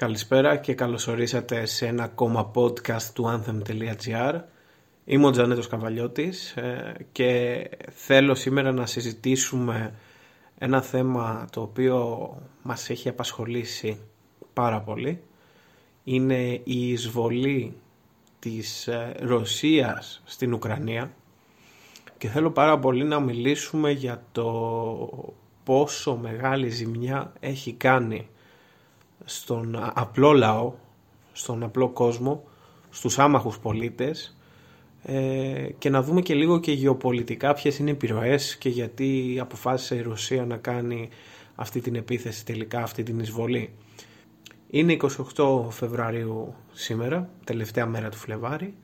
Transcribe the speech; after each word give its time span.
Καλησπέρα 0.00 0.56
και 0.56 0.74
καλώς 0.74 1.06
ορίσατε 1.06 1.66
σε 1.66 1.86
ένα 1.86 2.02
ακόμα 2.02 2.50
podcast 2.54 3.02
του 3.02 3.24
anthem.gr. 3.26 4.40
Είμαι 5.04 5.26
ο 5.26 5.30
Τζανέτος 5.30 5.66
Καβαλιώτης 5.66 6.56
ε, 6.56 6.94
και 7.12 7.60
θέλω 7.90 8.34
σήμερα 8.34 8.72
να 8.72 8.86
συζητήσουμε 8.86 9.94
ένα 10.58 10.82
θέμα 10.82 11.46
το 11.52 11.60
οποίο 11.60 12.28
μας 12.62 12.90
έχει 12.90 13.08
απασχολήσει 13.08 14.00
πάρα 14.52 14.80
πολύ. 14.80 15.20
Είναι 16.04 16.60
η 16.64 16.88
εισβολή 16.90 17.76
της 18.38 18.86
ε, 18.86 19.14
Ρωσίας 19.20 20.22
στην 20.24 20.52
Ουκρανία 20.52 21.12
και 22.18 22.28
θέλω 22.28 22.50
πάρα 22.50 22.78
πολύ 22.78 23.04
να 23.04 23.20
μιλήσουμε 23.20 23.90
για 23.90 24.22
το 24.32 25.34
πόσο 25.64 26.16
μεγάλη 26.16 26.68
ζημιά 26.68 27.32
έχει 27.40 27.72
κάνει 27.72 28.28
στον 29.24 29.76
απλό 29.94 30.32
λαό, 30.32 30.72
στον 31.32 31.62
απλό 31.62 31.88
κόσμο, 31.88 32.44
στους 32.90 33.18
άμαχους 33.18 33.58
πολίτες 33.58 34.36
ε, 35.02 35.68
και 35.78 35.90
να 35.90 36.02
δούμε 36.02 36.20
και 36.20 36.34
λίγο 36.34 36.60
και 36.60 36.72
γεωπολιτικά 36.72 37.54
ποιες 37.54 37.78
είναι 37.78 37.90
οι 37.90 37.92
επιρροές 37.92 38.56
και 38.56 38.68
γιατί 38.68 39.38
αποφάσισε 39.40 39.94
η 39.94 40.00
Ρωσία 40.00 40.44
να 40.44 40.56
κάνει 40.56 41.08
αυτή 41.54 41.80
την 41.80 41.94
επίθεση 41.94 42.44
τελικά, 42.44 42.82
αυτή 42.82 43.02
την 43.02 43.18
εισβολή. 43.18 43.72
Είναι 44.70 44.96
28 45.34 45.70
Φεβρουαρίου 45.70 46.54
σήμερα, 46.72 47.30
τελευταία 47.44 47.86
μέρα 47.86 48.08
του 48.08 48.16
Φλεβάρι 48.16 48.74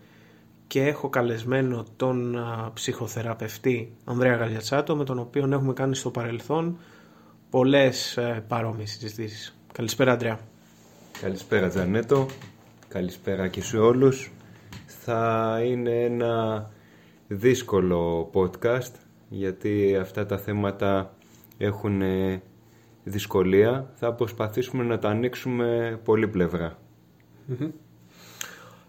και 0.67 0.87
έχω 0.87 1.09
καλεσμένο 1.09 1.85
τον 1.97 2.37
ψυχοθεραπευτή 2.75 3.93
Ανδρέα 4.05 4.35
Γαλιατσάτο 4.37 4.97
με 4.97 5.05
τον 5.05 5.19
οποίο 5.19 5.49
έχουμε 5.53 5.73
κάνει 5.73 5.95
στο 5.95 6.11
παρελθόν 6.11 6.79
πολλές 7.51 8.17
ε, 8.17 8.45
παρόμοιες 8.49 8.91
συζητήσεις. 8.91 9.59
Καλησπέρα 9.77 10.13
Ανδρέα. 10.13 10.39
Καλησπέρα 11.21 11.69
Τζανέτο, 11.69 12.27
καλησπέρα 12.89 13.49
και 13.49 13.63
σε 13.63 13.79
όλους. 13.79 14.33
Θα 14.87 15.61
είναι 15.65 16.03
ένα 16.03 16.67
δύσκολο 17.29 18.31
podcast 18.35 18.93
γιατί 19.29 19.97
αυτά 20.01 20.27
τα 20.27 20.39
θέματα 20.39 21.15
έχουν 21.59 22.03
δυσκολία. 23.05 23.91
Θα 23.95 24.13
προσπαθήσουμε 24.13 24.85
να 24.85 24.99
τα 24.99 25.09
ανοίξουμε 25.09 26.01
πολύ 26.05 26.31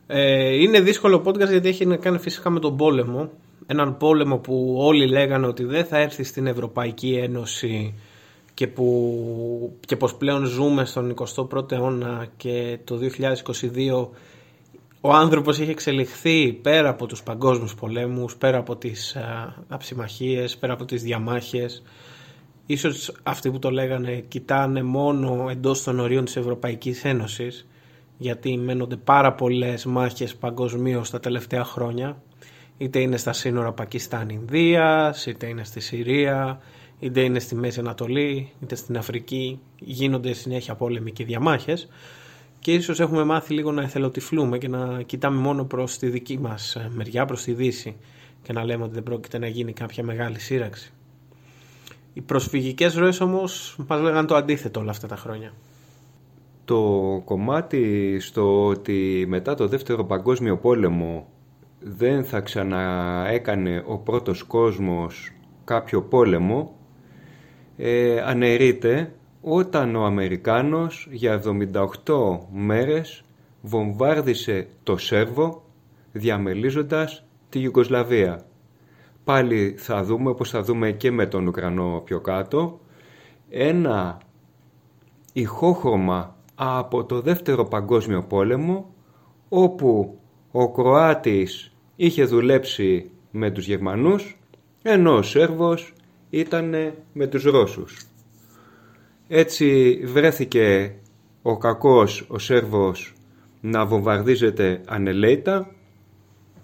ε, 0.07 0.55
είναι 0.55 0.81
δύσκολο 0.81 1.23
podcast 1.25 1.49
γιατί 1.49 1.67
έχει 1.67 1.85
να 1.85 1.97
κάνει 1.97 2.17
φυσικά 2.17 2.49
με 2.49 2.59
τον 2.59 2.77
πόλεμο. 2.77 3.29
Έναν 3.65 3.97
πόλεμο 3.97 4.37
που 4.37 4.75
όλοι 4.77 5.07
λέγανε 5.07 5.47
ότι 5.47 5.63
δεν 5.63 5.85
θα 5.85 5.97
έρθει 5.97 6.23
στην 6.23 6.47
Ευρωπαϊκή 6.47 7.13
Ένωση 7.13 7.93
και, 8.57 8.67
που, 8.67 9.77
και 9.79 9.95
πως 9.95 10.15
πλέον 10.15 10.45
ζούμε 10.45 10.85
στον 10.85 11.13
21ο 11.35 11.71
αιώνα 11.71 12.27
και 12.37 12.79
το 12.83 12.99
2022 14.01 14.07
ο 15.01 15.13
άνθρωπος 15.13 15.59
έχει 15.59 15.69
εξελιχθεί 15.69 16.53
πέρα 16.53 16.89
από 16.89 17.05
τους 17.05 17.23
παγκόσμιους 17.23 17.75
πολέμους, 17.75 18.35
πέρα 18.35 18.57
από 18.57 18.75
τις 18.75 19.15
α, 19.15 19.55
αψιμαχίες, 19.67 20.57
πέρα 20.57 20.73
από 20.73 20.85
τις 20.85 21.03
διαμάχες. 21.03 21.83
Ίσως 22.65 23.11
αυτοί 23.23 23.51
που 23.51 23.59
το 23.59 23.69
λέγανε 23.71 24.23
κοιτάνε 24.27 24.83
μόνο 24.83 25.47
εντός 25.49 25.83
των 25.83 25.99
ορίων 25.99 26.25
της 26.25 26.35
Ευρωπαϊκής 26.35 27.05
Ένωσης 27.05 27.67
γιατί 28.17 28.57
μένονται 28.57 28.95
πάρα 28.95 29.33
πολλές 29.33 29.85
μάχες 29.85 30.35
παγκοσμίως 30.35 31.09
τα 31.09 31.19
τελευταία 31.19 31.63
χρόνια 31.63 32.21
είτε 32.77 32.99
είναι 32.99 33.17
στα 33.17 33.33
σύνορα 33.33 33.71
Πακιστάν-Ινδίας, 33.71 35.25
είτε 35.25 35.47
είναι 35.47 35.63
στη 35.63 35.79
Συρία, 35.79 36.59
είτε 36.99 37.21
είναι 37.21 37.39
στη 37.39 37.55
Μέση 37.55 37.79
Ανατολή, 37.79 38.51
είτε 38.63 38.75
στην 38.75 38.97
Αφρική, 38.97 39.59
γίνονται 39.79 40.33
συνέχεια 40.33 40.75
πόλεμοι 40.75 41.11
και 41.11 41.25
διαμάχες 41.25 41.87
και 42.59 42.73
ίσως 42.73 42.99
έχουμε 42.99 43.23
μάθει 43.23 43.53
λίγο 43.53 43.71
να 43.71 43.81
εθελοτυφλούμε 43.81 44.57
και 44.57 44.67
να 44.67 45.01
κοιτάμε 45.01 45.41
μόνο 45.41 45.63
προς 45.65 45.97
τη 45.97 46.09
δική 46.09 46.39
μας 46.39 46.77
μεριά, 46.89 47.25
προς 47.25 47.43
τη 47.43 47.53
Δύση 47.53 47.95
και 48.41 48.53
να 48.53 48.63
λέμε 48.63 48.83
ότι 48.83 48.93
δεν 48.93 49.03
πρόκειται 49.03 49.37
να 49.37 49.47
γίνει 49.47 49.73
κάποια 49.73 50.03
μεγάλη 50.03 50.39
σύραξη. 50.39 50.91
Οι 52.13 52.21
προσφυγικές 52.21 52.95
ροές 52.95 53.21
όμως 53.21 53.75
μας 53.87 54.01
λέγανε 54.01 54.27
το 54.27 54.35
αντίθετο 54.35 54.79
όλα 54.79 54.91
αυτά 54.91 55.07
τα 55.07 55.15
χρόνια. 55.15 55.53
Το 56.65 57.21
κομμάτι 57.25 58.17
στο 58.19 58.65
ότι 58.65 59.25
μετά 59.27 59.55
το 59.55 59.67
δεύτερο 59.67 60.05
παγκόσμιο 60.05 60.57
πόλεμο 60.57 61.27
δεν 61.79 62.23
θα 62.23 62.39
ξαναέκανε 62.39 63.83
ο 63.87 63.97
πρώτος 63.97 64.43
κόσμος 64.43 65.31
κάποιο 65.63 66.01
πόλεμο 66.01 66.76
ε, 67.77 68.21
αναιρείται 68.21 69.13
όταν 69.41 69.95
ο 69.95 70.05
Αμερικάνος 70.05 71.07
για 71.11 71.41
78 72.05 72.37
μέρες 72.53 73.23
βομβάρδισε 73.61 74.67
το 74.83 74.97
Σέρβο 74.97 75.63
διαμελίζοντας 76.11 77.25
τη 77.49 77.59
Ιουγκοσλαβία. 77.59 78.41
Πάλι 79.23 79.75
θα 79.77 80.03
δούμε, 80.03 80.29
όπως 80.29 80.49
θα 80.49 80.61
δούμε 80.61 80.91
και 80.91 81.11
με 81.11 81.25
τον 81.25 81.47
Ουκρανό 81.47 82.01
πιο 82.05 82.19
κάτω, 82.19 82.79
ένα 83.49 84.17
ηχόχρωμα 85.33 86.35
από 86.55 87.05
το 87.05 87.21
Δεύτερο 87.21 87.65
Παγκόσμιο 87.65 88.23
Πόλεμο 88.23 88.93
όπου 89.49 90.19
ο 90.51 90.71
Κροάτης 90.71 91.75
είχε 91.95 92.23
δουλέψει 92.23 93.09
με 93.31 93.51
τους 93.51 93.67
Γερμανούς 93.67 94.37
ενώ 94.81 95.15
ο 95.15 95.21
Σέρβος 95.21 95.93
ήταν 96.29 96.93
με 97.13 97.27
τους 97.27 97.43
Ρώσους. 97.43 98.07
Έτσι 99.27 99.99
βρέθηκε 100.05 100.95
ο 101.41 101.57
κακός 101.57 102.25
ο 102.27 102.39
Σέρβος 102.39 103.13
να 103.61 103.85
βομβαρδίζεται 103.85 104.81
ανελέητα, 104.85 105.71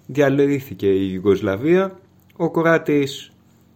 διαλύθηκε 0.06 0.86
η 0.86 1.10
Ιουγκοσλαβία, 1.12 1.98
ο 2.36 2.50
Κοράτης 2.50 3.32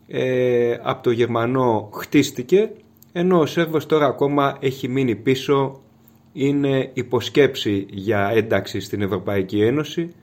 ε, 0.07 0.79
από 0.83 1.03
το 1.03 1.11
Γερμανό 1.11 1.91
χτίστηκε, 1.95 2.71
ενώ 3.13 3.39
ο 3.39 3.47
Σέρβος 3.47 3.87
τώρα 3.87 4.07
ακόμα 4.07 4.57
έχει 4.61 4.89
μείνει 4.89 5.15
πίσω, 5.17 5.81
είναι 6.33 6.91
υποσκέψη 6.93 7.87
για 7.91 8.31
ένταξη 8.35 8.81
στην 8.81 9.03
Ευρωπαϊκή 9.03 9.61
Ένωση, 9.63 10.15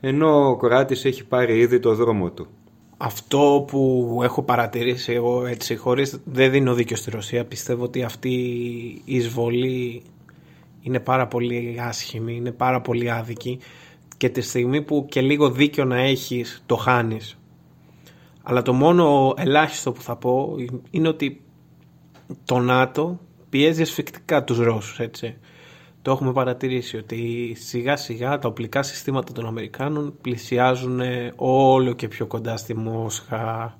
ενώ 0.00 0.48
ο 0.48 0.56
Κοράτης 0.56 1.04
έχει 1.04 1.26
πάρει 1.26 1.58
ήδη 1.58 1.80
το 1.80 1.94
δρόμο 1.94 2.30
του 2.30 2.46
αυτό 3.04 3.64
που 3.66 4.20
έχω 4.22 4.42
παρατηρήσει 4.42 5.12
εγώ 5.12 5.46
έτσι 5.46 5.76
χωρίς 5.76 6.20
δεν 6.24 6.50
δίνω 6.50 6.74
δίκιο 6.74 6.96
στη 6.96 7.10
Ρωσία. 7.10 7.44
Πιστεύω 7.44 7.84
ότι 7.84 8.02
αυτή 8.02 8.30
η 9.04 9.16
εισβολή 9.16 10.02
είναι 10.82 11.00
πάρα 11.00 11.26
πολύ 11.26 11.76
άσχημη 11.80 12.34
είναι 12.34 12.52
πάρα 12.52 12.80
πολύ 12.80 13.10
άδικη. 13.10 13.58
Και 14.16 14.28
τη 14.28 14.40
στιγμή 14.40 14.82
που 14.82 15.06
και 15.08 15.20
λίγο 15.20 15.50
δίκιο 15.50 15.84
να 15.84 16.00
έχεις 16.00 16.62
το 16.66 16.76
χάνεις. 16.76 17.38
Αλλά 18.42 18.62
το 18.62 18.72
μόνο 18.72 19.34
ελάχιστο 19.36 19.92
που 19.92 20.02
θα 20.02 20.16
πω 20.16 20.54
είναι 20.90 21.08
ότι 21.08 21.40
το 22.44 22.58
ΝΑΤΟ 22.58 23.20
πιέζει 23.48 23.82
ασφικτικά 23.82 24.44
τους 24.44 24.58
Ρώσους 24.58 24.98
έτσι 24.98 25.36
το 26.02 26.10
έχουμε 26.10 26.32
παρατηρήσει 26.32 26.96
ότι 26.96 27.54
σιγά 27.58 27.96
σιγά 27.96 28.38
τα 28.38 28.48
οπλικά 28.48 28.82
συστήματα 28.82 29.32
των 29.32 29.46
Αμερικάνων 29.46 30.14
πλησιάζουν 30.20 31.00
όλο 31.36 31.92
και 31.92 32.08
πιο 32.08 32.26
κοντά 32.26 32.56
στη 32.56 32.76
Μόσχα. 32.76 33.78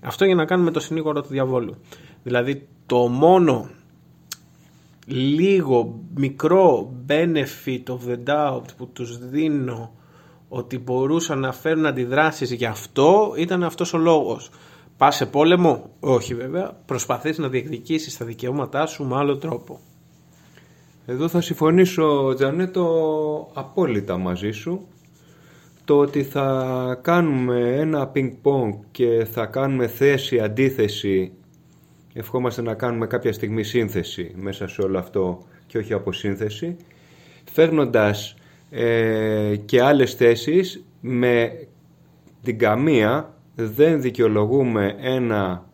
Αυτό 0.00 0.24
για 0.24 0.34
να 0.34 0.44
κάνουμε 0.44 0.70
το 0.70 0.80
συνήγορο 0.80 1.22
του 1.22 1.28
διαβόλου. 1.28 1.76
Δηλαδή 2.22 2.68
το 2.86 2.96
μόνο 2.96 3.68
λίγο 5.06 6.00
μικρό 6.14 6.94
benefit 7.08 7.82
of 7.86 7.98
the 8.08 8.18
doubt 8.26 8.64
που 8.76 8.88
τους 8.92 9.18
δίνω 9.28 9.92
ότι 10.48 10.78
μπορούσαν 10.78 11.38
να 11.38 11.52
φέρουν 11.52 11.86
αντιδράσεις 11.86 12.52
γι' 12.52 12.66
αυτό 12.66 13.34
ήταν 13.36 13.62
αυτός 13.62 13.92
ο 13.92 13.98
λόγος. 13.98 14.50
Πας 14.96 15.16
σε 15.16 15.26
πόλεμο, 15.26 15.90
όχι 16.00 16.34
βέβαια, 16.34 16.72
προσπαθείς 16.86 17.38
να 17.38 17.48
διεκδικήσεις 17.48 18.16
τα 18.16 18.24
δικαιώματά 18.24 18.86
σου 18.86 19.04
με 19.04 19.16
άλλο 19.16 19.36
τρόπο. 19.36 19.80
Εδώ 21.10 21.28
θα 21.28 21.40
συμφωνήσω, 21.40 22.32
Τζανέτο, 22.34 23.50
απόλυτα 23.54 24.16
μαζί 24.16 24.50
σου. 24.50 24.86
Το 25.84 25.98
ότι 25.98 26.22
θα 26.22 26.98
κάνουμε 27.02 27.76
ένα 27.76 28.06
πινκ-πονγκ 28.06 28.72
και 28.90 29.26
θα 29.32 29.46
κάνουμε 29.46 29.86
θέση-αντίθεση, 29.86 31.32
ευχόμαστε 32.12 32.62
να 32.62 32.74
κάνουμε 32.74 33.06
κάποια 33.06 33.32
στιγμή 33.32 33.62
σύνθεση 33.62 34.32
μέσα 34.36 34.68
σε 34.68 34.82
όλο 34.82 34.98
αυτό 34.98 35.42
και 35.66 35.78
όχι 35.78 35.92
αποσύνθεση, 35.92 36.76
φέρνοντας 37.52 38.36
ε, 38.70 39.56
και 39.64 39.82
άλλες 39.82 40.14
θέσεις 40.14 40.84
με 41.00 41.66
την 42.42 42.58
καμία 42.58 43.34
δεν 43.54 44.00
δικαιολογούμε 44.00 44.96
ένα 45.00 45.66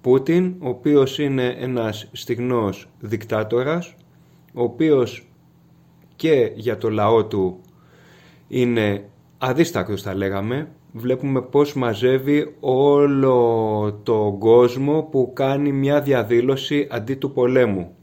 Πούτιν, 0.00 0.54
ο 0.58 0.68
οποίος 0.68 1.18
είναι 1.18 1.56
ένας 1.58 2.08
στιγνός 2.12 2.88
δικτάτορας, 3.00 3.94
ο 4.52 4.62
οποίος 4.62 5.26
και 6.16 6.52
για 6.54 6.78
το 6.78 6.90
λαό 6.90 7.24
του 7.24 7.60
είναι 8.48 9.04
αδίστακτος 9.38 10.02
θα 10.02 10.14
λέγαμε. 10.14 10.68
Βλέπουμε 10.92 11.42
πώς 11.42 11.74
μαζεύει 11.74 12.54
όλο 12.60 14.00
τον 14.02 14.38
κόσμο 14.38 15.02
που 15.02 15.32
κάνει 15.34 15.72
μια 15.72 16.00
διαδήλωση 16.00 16.86
αντί 16.90 17.14
του 17.14 17.32
πολέμου. 17.32 17.96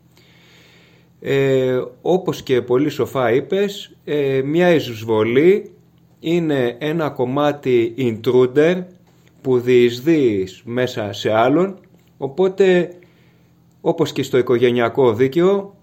Ε, 1.20 1.82
όπως 2.02 2.44
και 2.44 2.62
πολύ 2.62 2.90
σοφά 2.90 3.32
είπες, 3.34 3.96
ε, 4.04 4.42
μια 4.46 4.74
εισβολή 4.74 5.72
είναι 6.20 6.76
ένα 6.80 7.10
κομμάτι 7.10 7.94
intruder 7.98 8.84
που 9.42 9.60
διεισδύεις 9.60 10.62
μέσα 10.66 11.14
σε 11.14 11.32
άλλον, 11.32 11.80
οπότε 12.18 12.94
όπως 13.82 14.12
και 14.12 14.24
στο 14.24 14.38
οικογενειακό 14.38 15.14
δίκαιο, 15.14 15.76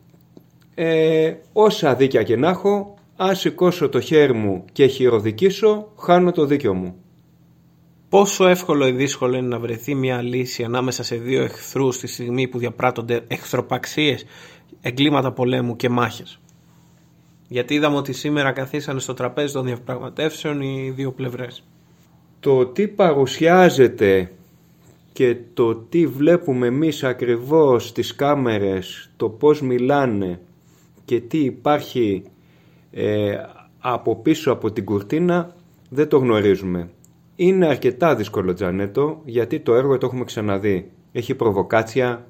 ε, 0.78 1.34
όσα 1.52 1.94
δίκαια 1.94 2.22
και 2.22 2.36
να 2.36 2.48
έχω, 2.48 2.94
αν 3.16 3.36
σηκώσω 3.36 3.88
το 3.88 4.00
χέρι 4.00 4.32
μου 4.32 4.64
και 4.72 4.86
χειροδικήσω, 4.86 5.92
χάνω 5.98 6.32
το 6.32 6.44
δίκαιο 6.44 6.74
μου. 6.74 6.94
Πόσο 8.08 8.46
εύκολο 8.46 8.86
ή 8.86 8.92
δύσκολο 8.92 9.36
είναι 9.36 9.46
να 9.46 9.58
βρεθεί 9.58 9.94
μια 9.94 10.22
λύση 10.22 10.64
ανάμεσα 10.64 11.02
σε 11.02 11.16
δύο 11.16 11.42
εχθρούς 11.42 11.94
στη 11.94 12.06
στιγμή 12.06 12.48
που 12.48 12.58
διαπράττονται 12.58 13.24
εχθροπαξίες, 13.26 14.24
εγκλήματα 14.80 15.32
πολέμου 15.32 15.76
και 15.76 15.88
μάχες; 15.88 16.40
Γιατί 17.48 17.74
είδαμε 17.74 17.96
ότι 17.96 18.12
σήμερα 18.12 18.52
καθίσανε 18.52 19.00
στο 19.00 19.14
τραπέζι 19.14 19.52
των 19.52 19.64
διαπραγματεύσεων 19.64 20.60
οι 20.60 20.92
δύο 20.96 21.12
πλευρές. 21.12 21.64
Το 22.40 22.66
τι 22.66 22.88
παρουσιάζεται 22.88 24.32
και 25.12 25.36
το 25.54 25.74
τι 25.74 26.06
βλέπουμε 26.06 26.66
εμείς 26.66 27.04
ακριβώς 27.04 27.86
στις 27.86 28.14
κάμερες, 28.14 29.10
το 29.16 29.28
πώς 29.28 29.60
μιλάνε 29.60 30.40
και 31.06 31.20
τι 31.20 31.38
υπάρχει 31.38 32.22
ε, 32.90 33.36
από 33.78 34.16
πίσω 34.16 34.52
από 34.52 34.72
την 34.72 34.84
κουρτίνα 34.84 35.54
δεν 35.90 36.08
το 36.08 36.18
γνωρίζουμε. 36.18 36.90
Είναι 37.36 37.66
αρκετά 37.66 38.14
δύσκολο 38.14 38.54
Τζανέτο 38.54 39.20
γιατί 39.24 39.60
το 39.60 39.74
έργο 39.74 39.98
το 39.98 40.06
έχουμε 40.06 40.24
ξαναδεί. 40.24 40.90
Έχει 41.12 41.34
προβοκάτσια, 41.34 42.26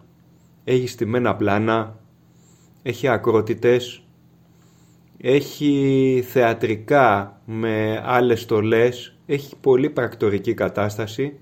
έχει 0.64 0.86
στημένα 0.86 1.36
πλάνα, 1.36 1.98
έχει 2.82 3.08
ακρότητες, 3.08 4.02
έχει 5.20 6.24
θεατρικά 6.28 7.40
με 7.44 8.02
άλλες 8.04 8.40
στολές, 8.40 9.18
έχει 9.26 9.56
πολύ 9.60 9.90
πρακτορική 9.90 10.54
κατάσταση. 10.54 11.38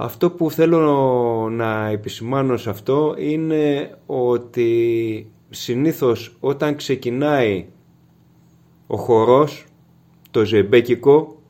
Αυτό 0.00 0.30
που 0.30 0.50
θέλω 0.50 1.48
να 1.50 1.88
επισημάνω 1.88 2.56
σε 2.56 2.70
αυτό 2.70 3.14
είναι 3.18 3.96
ότι 4.06 5.30
συνήθως 5.50 6.36
όταν 6.40 6.76
ξεκινάει 6.76 7.66
ο 8.86 8.96
χορός, 8.96 9.66
το 10.30 10.44
ζεμπέκικο, 10.44 11.42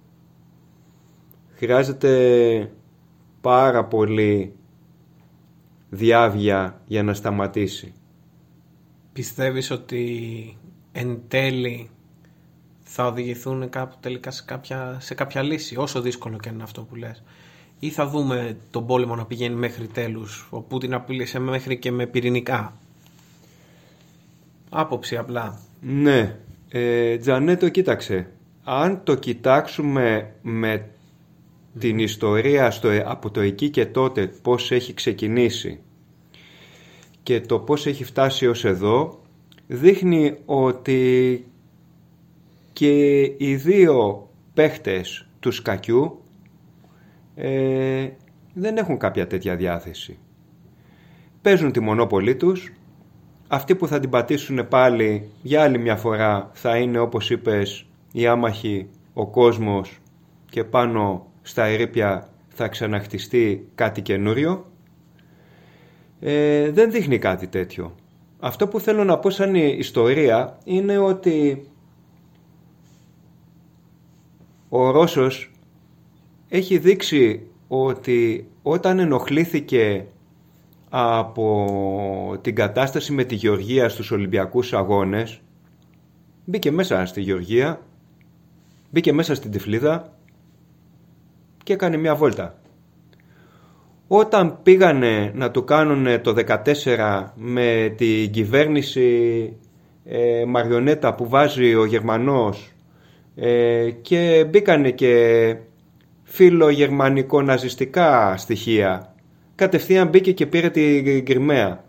χρειάζεται 1.54 2.72
πάρα 3.40 3.84
πολύ 3.84 4.52
διάβια 5.88 6.80
για 6.86 7.02
να 7.02 7.14
σταματήσει. 7.14 7.92
Πιστεύεις 9.12 9.70
ότι 9.70 10.56
εν 10.92 11.20
τέλει 11.28 11.90
θα 12.80 13.06
οδηγηθούν 13.06 13.68
κάπου 13.68 13.96
τελικά 14.00 14.30
σε 14.30 14.42
κάποια, 14.46 14.96
σε 15.00 15.14
κάποια 15.14 15.42
λύση, 15.42 15.76
όσο 15.76 16.00
δύσκολο 16.00 16.36
και 16.36 16.48
είναι 16.48 16.62
αυτό 16.62 16.82
που 16.82 16.94
λες; 16.94 17.22
Ή 17.78 17.90
θα 17.90 18.06
δούμε 18.08 18.56
τον 18.70 18.86
πόλεμο 18.86 19.16
να 19.16 19.26
πηγαίνει 19.26 19.54
μέχρι 19.54 19.86
τέλους, 19.86 20.48
ο 20.50 20.60
Πούτιν 20.60 20.94
απειλήσε 20.94 21.38
μέχρι 21.38 21.78
και 21.78 21.92
με 21.92 22.06
πυρηνικά; 22.06 22.76
Άποψη 24.70 25.16
απλά. 25.16 25.60
Ναι, 25.80 26.36
ε, 26.68 27.16
Τζανέτο 27.16 27.68
κοίταξε. 27.68 28.30
Αν 28.64 29.00
το 29.04 29.14
κοιτάξουμε 29.14 30.34
με 30.42 30.88
την 31.78 31.98
ιστορία 31.98 32.70
στο, 32.70 32.88
από 33.04 33.30
το 33.30 33.40
εκεί 33.40 33.70
και 33.70 33.86
τότε 33.86 34.26
πώς 34.26 34.70
έχει 34.70 34.94
ξεκινήσει 34.94 35.80
και 37.22 37.40
το 37.40 37.58
πώς 37.58 37.86
έχει 37.86 38.04
φτάσει 38.04 38.46
ως 38.46 38.64
εδώ 38.64 39.22
δείχνει 39.66 40.36
ότι 40.44 41.44
και 42.72 43.20
οι 43.36 43.56
δύο 43.56 44.28
παίχτες 44.54 45.28
του 45.40 45.50
σκακιού 45.50 46.22
ε, 47.34 48.08
δεν 48.54 48.76
έχουν 48.76 48.98
κάποια 48.98 49.26
τέτοια 49.26 49.56
διάθεση. 49.56 50.18
Παίζουν 51.42 51.72
τη 51.72 51.80
μονόπολη 51.80 52.36
τους, 52.36 52.72
αυτοί 53.48 53.74
που 53.74 53.86
θα 53.86 54.00
την 54.00 54.10
πατήσουν 54.10 54.68
πάλι 54.68 55.30
για 55.42 55.62
άλλη 55.62 55.78
μια 55.78 55.96
φορά 55.96 56.50
θα 56.52 56.76
είναι 56.76 56.98
όπως 56.98 57.30
είπες 57.30 57.86
οι 58.12 58.26
άμαχοι, 58.26 58.88
ο 59.12 59.26
κόσμος 59.26 59.98
και 60.50 60.64
πάνω 60.64 61.26
στα 61.42 61.64
ερήπια 61.64 62.28
θα 62.48 62.68
ξαναχτιστεί 62.68 63.68
κάτι 63.74 64.02
καινούριο. 64.02 64.66
Ε, 66.20 66.70
δεν 66.70 66.90
δείχνει 66.90 67.18
κάτι 67.18 67.46
τέτοιο. 67.46 67.94
Αυτό 68.40 68.68
που 68.68 68.80
θέλω 68.80 69.04
να 69.04 69.18
πω 69.18 69.30
σαν 69.30 69.54
ιστορία 69.54 70.58
είναι 70.64 70.98
ότι 70.98 71.66
ο 74.68 74.90
Ρώσος 74.90 75.50
έχει 76.48 76.78
δείξει 76.78 77.46
ότι 77.68 78.48
όταν 78.62 78.98
ενοχλήθηκε 78.98 80.06
από 80.88 82.38
την 82.40 82.54
κατάσταση 82.54 83.12
με 83.12 83.24
τη 83.24 83.34
Γεωργία 83.34 83.88
στους 83.88 84.10
Ολυμπιακούς 84.10 84.72
Αγώνες 84.72 85.40
μπήκε 86.44 86.70
μέσα 86.70 87.06
στη 87.06 87.20
Γεωργία, 87.20 87.80
μπήκε 88.90 89.12
μέσα 89.12 89.34
στην 89.34 89.50
Τυφλίδα 89.50 90.12
και 91.62 91.72
έκανε 91.72 91.96
μια 91.96 92.14
βόλτα. 92.14 92.58
Όταν 94.08 94.58
πήγανε 94.62 95.32
να 95.34 95.50
του 95.50 95.64
κάνουν 95.64 96.22
το 96.22 96.34
14 96.84 97.24
με 97.34 97.94
την 97.96 98.30
κυβέρνηση 98.30 99.56
ε, 100.04 100.44
μαριονέτα 100.46 101.14
που 101.14 101.28
βάζει 101.28 101.74
ο 101.74 101.84
Γερμανός 101.84 102.72
ε, 103.34 103.90
και 103.90 104.46
μπήκανε 104.50 104.90
και 104.90 105.56
φιλογερμανικό 106.22 107.42
ναζιστικά 107.42 108.36
στοιχεία 108.36 109.14
κατευθείαν 109.58 110.08
μπήκε 110.08 110.32
και 110.32 110.46
πήρε 110.46 110.70
την 110.70 111.24
Κρυμαία. 111.24 111.84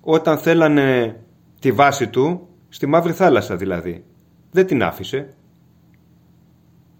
Όταν 0.00 0.38
θέλανε 0.38 1.20
τη 1.60 1.72
βάση 1.72 2.08
του, 2.08 2.48
στη 2.68 2.86
Μαύρη 2.86 3.12
Θάλασσα 3.12 3.56
δηλαδή. 3.56 4.04
Δεν 4.50 4.66
την 4.66 4.82
άφησε. 4.82 5.28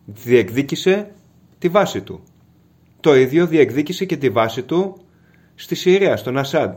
Διεκδίκησε 0.04 1.10
τη 1.58 1.68
βάση 1.68 2.00
του. 2.00 2.22
Το 3.00 3.14
ίδιο 3.14 3.46
διεκδίκησε 3.46 4.04
και 4.04 4.16
τη 4.16 4.30
βάση 4.30 4.62
του 4.62 4.96
στη 5.54 5.74
Συρία, 5.74 6.16
στον 6.16 6.38
Ασάντ. 6.38 6.76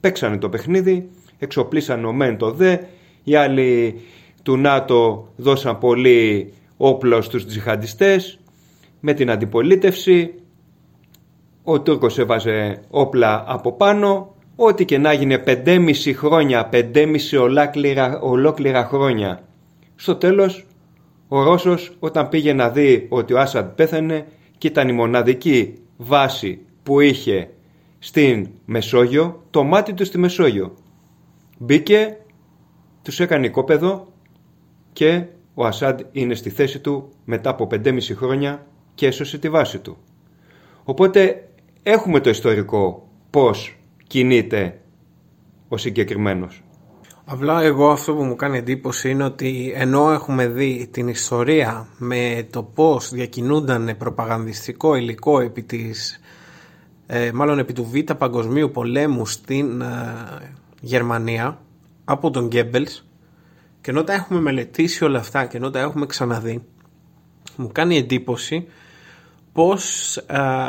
Παίξανε 0.00 0.38
το 0.38 0.48
παιχνίδι, 0.48 1.10
εξοπλίσαν 1.38 2.04
ο 2.04 2.12
Μεν 2.12 2.36
το 2.36 2.52
Δε, 2.52 2.76
οι 3.24 3.34
άλλοι 3.34 4.00
του 4.42 4.56
ΝΑΤΟ 4.56 5.32
δώσαν 5.36 5.78
πολύ 5.78 6.52
όπλο 6.76 7.20
στους 7.20 7.46
τζιχαντιστές, 7.46 8.38
με 9.00 9.14
την 9.14 9.30
αντιπολίτευση 9.30 10.34
ο 11.68 11.80
Τούρκος 11.80 12.18
έβαζε 12.18 12.80
όπλα 12.90 13.44
από 13.46 13.72
πάνω, 13.72 14.34
ό,τι 14.56 14.84
και 14.84 14.98
να 14.98 15.12
γίνει 15.12 15.36
5,5 15.46 16.12
χρόνια, 16.14 16.68
5,5 16.72 17.38
ολόκληρα, 17.40 18.20
ολόκληρα 18.20 18.84
χρόνια. 18.84 19.40
Στο 19.94 20.16
τέλος, 20.16 20.66
ο 21.28 21.42
Ρώσος 21.42 21.96
όταν 21.98 22.28
πήγε 22.28 22.52
να 22.52 22.68
δει 22.68 23.06
ότι 23.08 23.32
ο 23.32 23.40
Άσαντ 23.40 23.68
πέθανε 23.68 24.26
και 24.58 24.66
ήταν 24.66 24.88
η 24.88 24.92
μοναδική 24.92 25.74
βάση 25.96 26.60
που 26.82 27.00
είχε 27.00 27.50
στην 27.98 28.48
Μεσόγειο, 28.64 29.42
το 29.50 29.62
μάτι 29.62 29.92
του 29.94 30.04
στη 30.04 30.18
Μεσόγειο. 30.18 30.74
Μπήκε, 31.58 32.16
τους 33.02 33.20
έκανε 33.20 33.46
οικόπεδο 33.46 34.06
και 34.92 35.24
ο 35.54 35.64
Ασάντ 35.64 36.00
είναι 36.12 36.34
στη 36.34 36.50
θέση 36.50 36.78
του 36.80 37.08
μετά 37.24 37.50
από 37.50 37.68
5,5 37.70 38.00
χρόνια 38.14 38.66
και 38.94 39.06
έσωσε 39.06 39.38
τη 39.38 39.48
βάση 39.48 39.78
του. 39.78 39.96
Οπότε 40.84 41.40
έχουμε 41.88 42.20
το 42.20 42.30
ιστορικό 42.30 43.08
πώς 43.30 43.76
κινείται 44.06 44.80
ο 45.68 45.76
συγκεκριμένος. 45.76 46.62
Απλά 47.24 47.62
εγώ 47.62 47.90
αυτό 47.90 48.14
που 48.14 48.22
μου 48.22 48.36
κάνει 48.36 48.58
εντύπωση 48.58 49.10
είναι 49.10 49.24
ότι 49.24 49.72
ενώ 49.76 50.12
έχουμε 50.12 50.48
δει 50.48 50.88
την 50.90 51.08
ιστορία 51.08 51.88
με 51.98 52.46
το 52.50 52.62
πώς 52.62 53.10
διακινούνταν 53.10 53.94
προπαγανδιστικό 53.98 54.94
υλικό 54.94 55.40
επί 55.40 55.62
της, 55.62 56.20
ε, 57.06 57.32
μάλλον 57.32 57.58
επί 57.58 57.72
του 57.72 57.84
Β' 57.84 58.12
Παγκοσμίου 58.12 58.70
Πολέμου 58.70 59.26
στην 59.26 59.80
ε, 59.80 59.86
Γερμανία 60.80 61.60
από 62.04 62.30
τον 62.30 62.46
Γκέμπελς 62.46 63.04
και 63.80 63.90
ενώ 63.90 64.04
τα 64.04 64.12
έχουμε 64.12 64.40
μελετήσει 64.40 65.04
όλα 65.04 65.18
αυτά 65.18 65.46
και 65.46 65.56
ενώ 65.56 65.70
τα 65.70 65.78
έχουμε 65.78 66.06
ξαναδεί 66.06 66.62
μου 67.56 67.70
κάνει 67.72 67.96
εντύπωση 67.96 68.66
πως 69.56 70.16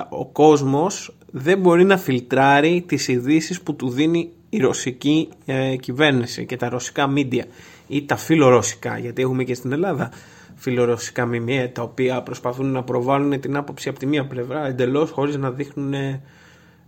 ο 0.10 0.26
κόσμος 0.26 1.18
δεν 1.32 1.60
μπορεί 1.60 1.84
να 1.84 1.98
φιλτράρει 1.98 2.84
τις 2.88 3.08
ειδήσει 3.08 3.64
που 3.64 3.76
του 3.76 3.90
δίνει 3.90 4.32
η 4.50 4.58
ρωσική 4.58 5.30
ε, 5.46 5.76
κυβέρνηση 5.76 6.46
και 6.46 6.56
τα 6.56 6.70
ρωσικά 6.70 7.08
μίντια 7.08 7.46
ή 7.88 8.06
τα 8.06 8.16
φιλορωσικά 8.16 8.98
γιατί 8.98 9.22
έχουμε 9.22 9.44
και 9.44 9.54
στην 9.54 9.72
Ελλάδα 9.72 10.12
φιλορωσικά 10.56 11.26
μιμιέ 11.26 11.68
τα 11.68 11.82
οποία 11.82 12.22
προσπαθούν 12.22 12.72
να 12.72 12.84
προβάλλουν 12.84 13.40
την 13.40 13.56
άποψη 13.56 13.90
από 13.90 14.00
τη 14.00 14.06
μία 14.06 14.26
πλευρά 14.28 14.68
εντελώς 14.68 15.12
χωρίς 15.12 15.38
να 15.38 15.52
δείχνουν 15.52 15.94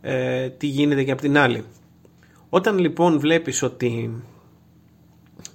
ε, 0.01 0.49
τι 0.49 0.67
γίνεται 0.67 1.03
και 1.03 1.11
από 1.11 1.21
την 1.21 1.37
άλλη. 1.37 1.63
Όταν 2.49 2.77
λοιπόν 2.77 3.19
βλέπεις 3.19 3.63
ότι 3.63 4.23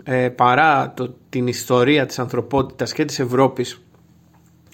ε, 0.02 0.28
παρά 0.28 0.92
το, 0.96 1.14
την 1.28 1.46
ιστορία 1.46 2.06
της 2.06 2.18
ανθρωπότητας 2.18 2.92
και 2.92 3.04
της 3.04 3.18
Ευρώπης 3.18 3.82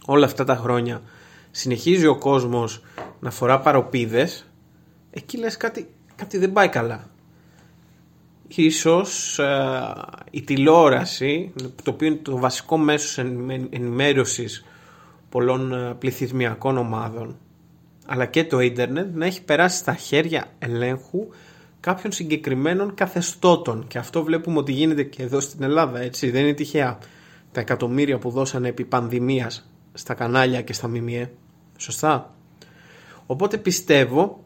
όλα 0.07 0.25
αυτά 0.25 0.45
τα 0.45 0.57
χρόνια 0.57 1.03
συνεχίζει 1.50 2.07
ο 2.07 2.19
κόσμος 2.19 2.83
να 3.21 3.30
φορά 3.30 3.61
παροπίδες 3.61 4.47
εκεί 5.11 5.38
λες 5.38 5.57
κάτι, 5.57 5.88
κάτι 6.16 6.38
δεν 6.38 6.52
πάει 6.52 6.69
καλά. 6.69 7.11
Ίσως 8.49 9.38
ε, 9.38 9.92
η 10.30 10.42
τηλεόραση 10.42 11.52
το 11.83 11.90
οποίο 11.90 12.07
είναι 12.07 12.21
το 12.23 12.38
βασικό 12.38 12.76
μέσος 12.76 13.19
ενημέρωσης 13.71 14.64
πολλών 15.28 15.73
ε, 15.73 15.95
πληθυσμιακών 15.99 16.76
ομάδων 16.76 17.37
αλλά 18.07 18.26
και 18.26 18.45
το 18.45 18.61
ίντερνετ 18.61 19.14
να 19.14 19.26
έχει 19.26 19.42
περάσει 19.42 19.76
στα 19.76 19.95
χέρια 19.95 20.47
ελέγχου 20.59 21.28
κάποιων 21.80 22.12
συγκεκριμένων 22.12 22.95
καθεστώτων. 22.95 23.85
Και 23.88 23.99
αυτό 23.99 24.23
βλέπουμε 24.23 24.59
ότι 24.59 24.73
γίνεται 24.73 25.02
και 25.02 25.23
εδώ 25.23 25.40
στην 25.40 25.62
Ελλάδα 25.62 26.00
έτσι. 26.00 26.30
Δεν 26.30 26.42
είναι 26.42 26.52
τυχαία 26.52 26.99
τα 27.52 27.61
εκατομμύρια 27.61 28.19
που 28.19 28.30
δώσανε 28.30 28.69
επί 28.69 28.85
πανδημίας 28.85 29.70
στα 29.93 30.15
κανάλια 30.15 30.63
και 30.63 30.73
στα 30.73 30.89
ΜΜΕ 30.89 31.31
σωστά 31.77 32.35
οπότε 33.27 33.57
πιστεύω 33.57 34.45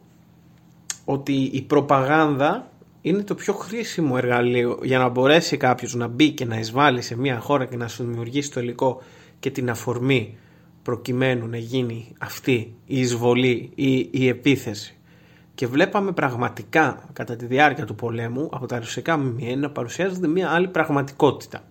ότι 1.05 1.33
η 1.33 1.61
προπαγάνδα 1.61 2.69
είναι 3.01 3.23
το 3.23 3.35
πιο 3.35 3.53
χρήσιμο 3.53 4.13
εργαλείο 4.17 4.79
για 4.83 4.97
να 4.97 5.09
μπορέσει 5.09 5.57
κάποιος 5.57 5.95
να 5.95 6.07
μπει 6.07 6.31
και 6.31 6.45
να 6.45 6.59
εισβάλλει 6.59 7.01
σε 7.01 7.17
μια 7.17 7.39
χώρα 7.39 7.65
και 7.65 7.75
να 7.75 7.87
σου 7.87 8.03
δημιουργήσει 8.03 8.51
το 8.51 8.59
υλικό 8.59 9.01
και 9.39 9.51
την 9.51 9.69
αφορμή 9.69 10.37
προκειμένου 10.83 11.47
να 11.47 11.57
γίνει 11.57 12.13
αυτή 12.19 12.75
η 12.85 12.99
εισβολή 12.99 13.71
ή 13.75 14.09
η 14.11 14.27
επίθεση. 14.27 14.97
Και 15.55 15.67
βλέπαμε 15.67 16.11
πραγματικά 16.11 17.09
κατά 17.13 17.35
τη 17.35 17.45
διάρκεια 17.45 17.85
του 17.85 17.95
πολέμου 17.95 18.49
από 18.51 18.65
τα 18.65 18.79
ρωσικά 18.79 19.17
ΜΜΕ 19.17 19.55
να 19.55 19.69
παρουσιάζεται 19.69 20.27
μια 20.27 20.49
άλλη 20.49 20.67
πραγματικότητα. 20.67 21.63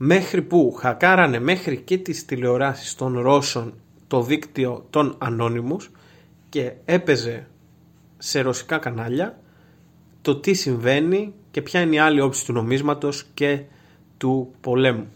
Μέχρι 0.00 0.42
που 0.42 0.72
χακάρανε 0.78 1.38
μέχρι 1.38 1.76
και 1.80 1.98
τις 1.98 2.24
τηλεοράσεις 2.24 2.94
των 2.94 3.20
Ρώσων 3.20 3.74
το 4.06 4.22
δίκτυο 4.22 4.86
των 4.90 5.14
Ανώνυμους 5.18 5.90
και 6.48 6.72
έπαιζε 6.84 7.46
σε 8.18 8.40
ρωσικά 8.40 8.78
κανάλια 8.78 9.38
το 10.22 10.36
τι 10.36 10.54
συμβαίνει 10.54 11.32
και 11.50 11.62
ποια 11.62 11.80
είναι 11.80 11.94
η 11.94 11.98
άλλη 11.98 12.20
όψη 12.20 12.44
του 12.44 12.52
νομίσματος 12.52 13.26
και 13.34 13.62
του 14.16 14.54
πολέμου. 14.60 15.06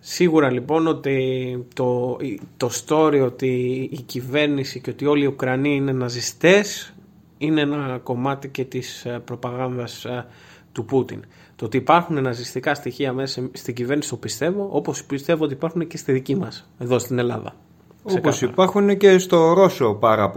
Σίγουρα 0.00 0.50
λοιπόν 0.50 0.86
ότι 0.86 1.66
το, 1.74 2.16
το 2.56 2.70
story 2.86 3.20
ότι 3.24 3.48
η 3.92 4.00
κυβέρνηση 4.00 4.80
και 4.80 4.90
ότι 4.90 5.06
όλοι 5.06 5.24
οι 5.24 5.26
Ουκρανοί 5.26 5.74
είναι 5.74 5.92
ναζιστές 5.92 6.94
είναι 7.38 7.60
ένα 7.60 8.00
κομμάτι 8.02 8.48
και 8.48 8.64
της 8.64 9.04
ε, 9.04 9.22
προπαγάνδας 9.24 10.04
ε, 10.04 10.26
του 10.72 10.84
Πούτιν. 10.84 11.24
Το 11.56 11.64
ότι 11.64 11.76
υπάρχουν 11.76 12.22
ναζιστικά 12.22 12.74
στοιχεία 12.74 13.12
μέσα 13.12 13.48
στην 13.52 13.74
κυβέρνηση 13.74 14.08
το 14.08 14.16
πιστεύω, 14.16 14.68
όπως 14.72 15.04
πιστεύω 15.04 15.44
ότι 15.44 15.52
υπάρχουν 15.52 15.86
και 15.86 15.96
στη 15.96 16.12
δική 16.12 16.36
μας, 16.36 16.68
εδώ 16.78 16.98
στην 16.98 17.18
Ελλάδα. 17.18 17.54
Όπως 18.02 18.42
υπάρχουν 18.42 18.96
και 18.96 19.18
στο 19.18 19.52
Ρώσο 19.52 19.94
πάρα 19.94 20.32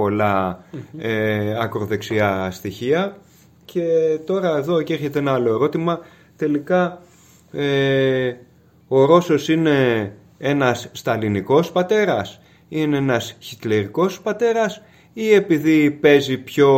ε, 0.98 1.58
ακροδεξιά 1.60 2.52
στοιχεία 2.52 3.18
και 3.66 3.84
τώρα 4.26 4.58
εδώ 4.58 4.82
και 4.82 4.94
έρχεται 4.94 5.20
ένα 5.20 5.34
άλλο 5.34 5.54
ερώτημα. 5.54 6.00
Τελικά 6.36 7.02
ε, 7.52 8.34
ο 8.88 9.06
Ρώσος 9.06 9.50
είναι 9.50 10.12
ένας 10.38 10.90
σταλινικός 10.92 11.72
πατέρας, 11.72 12.42
είναι 12.70 12.98
ένας 12.98 13.36
χιτλερικός 13.40 14.22
πατέρας 14.22 14.82
ή 15.14 15.34
επειδή 15.34 15.92
παίζει 15.92 16.38
πιο 16.38 16.70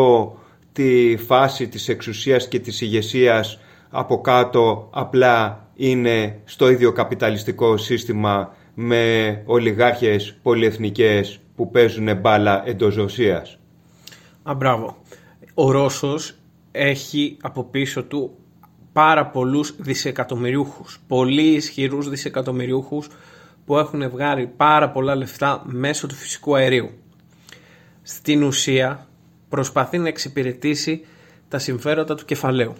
τη 0.77 1.17
φάση 1.17 1.67
της 1.67 1.87
εξουσίας 1.87 2.47
και 2.47 2.59
της 2.59 2.81
ηγεσίας 2.81 3.59
από 3.89 4.21
κάτω 4.21 4.89
απλά 4.93 5.67
είναι 5.75 6.39
στο 6.45 6.69
ίδιο 6.69 6.91
καπιταλιστικό 6.91 7.77
σύστημα 7.77 8.55
με 8.73 9.41
ολιγάρχες 9.45 10.37
πολυεθνικές 10.41 11.39
που 11.55 11.69
παίζουν 11.69 12.17
μπάλα 12.17 12.63
εντός 12.67 12.95
Ρωσίας. 12.95 13.57
Α, 14.43 14.53
μπράβο. 14.53 14.97
Ο 15.53 15.71
Ρώσος 15.71 16.35
έχει 16.71 17.37
από 17.41 17.63
πίσω 17.63 18.03
του 18.03 18.37
πάρα 18.93 19.27
πολλούς 19.27 19.75
δισεκατομμυριούχους, 19.77 20.99
πολύ 21.07 21.47
ισχυρούς 21.47 22.09
δισεκατομμυριούχους 22.09 23.07
που 23.65 23.77
έχουν 23.77 24.09
βγάλει 24.09 24.47
πάρα 24.57 24.89
πολλά 24.89 25.15
λεφτά 25.15 25.61
μέσω 25.65 26.07
του 26.07 26.15
φυσικού 26.15 26.55
αερίου. 26.55 26.89
Στην 28.01 28.43
ουσία 28.43 29.06
προσπαθεί 29.49 29.97
να 29.97 30.07
εξυπηρετήσει 30.07 31.05
τα 31.47 31.59
συμφέροντα 31.59 32.15
του 32.15 32.25
κεφαλαίου. 32.25 32.73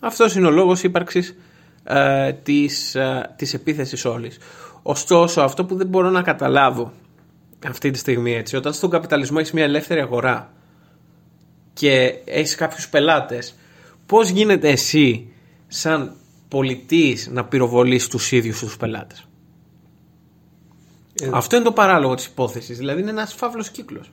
Αυτός 0.00 0.34
είναι 0.34 0.46
ο 0.46 0.50
λόγος 0.50 0.82
ύπαρξης 0.82 1.36
ε, 1.84 2.32
της, 2.32 2.94
ε, 2.94 3.34
της 3.36 3.54
επίθεσης 3.54 4.04
όλης. 4.04 4.38
Ωστόσο 4.82 5.40
αυτό 5.40 5.64
που 5.64 5.76
δεν 5.76 5.86
μπορώ 5.86 6.10
να 6.10 6.22
καταλάβω 6.22 6.92
αυτή 7.66 7.90
τη 7.90 7.98
στιγμή 7.98 8.34
έτσι, 8.34 8.56
όταν 8.56 8.72
στον 8.72 8.90
καπιταλισμό 8.90 9.36
έχεις 9.40 9.52
μια 9.52 9.64
ελεύθερη 9.64 10.00
αγορά 10.00 10.52
και 11.72 12.18
έχεις 12.24 12.54
κάποιους 12.54 12.88
πελάτες 12.88 13.54
πώς 14.06 14.28
γίνεται 14.28 14.70
εσύ 14.70 15.32
σαν 15.68 16.16
πολιτής 16.48 17.28
να 17.32 17.44
πυροβολείς 17.44 18.08
τους 18.08 18.32
ίδιους 18.32 18.58
τους 18.58 18.76
πελάτες; 18.76 19.26
Αυτό 21.32 21.56
είναι 21.56 21.64
το 21.64 21.72
παράλογο 21.72 22.14
της 22.14 22.26
υπόθεσης 22.26 22.78
δηλαδή 22.78 23.00
είναι 23.00 23.10
ένας 23.10 23.34
φαύλος 23.34 23.70
κύκλος 23.70 24.12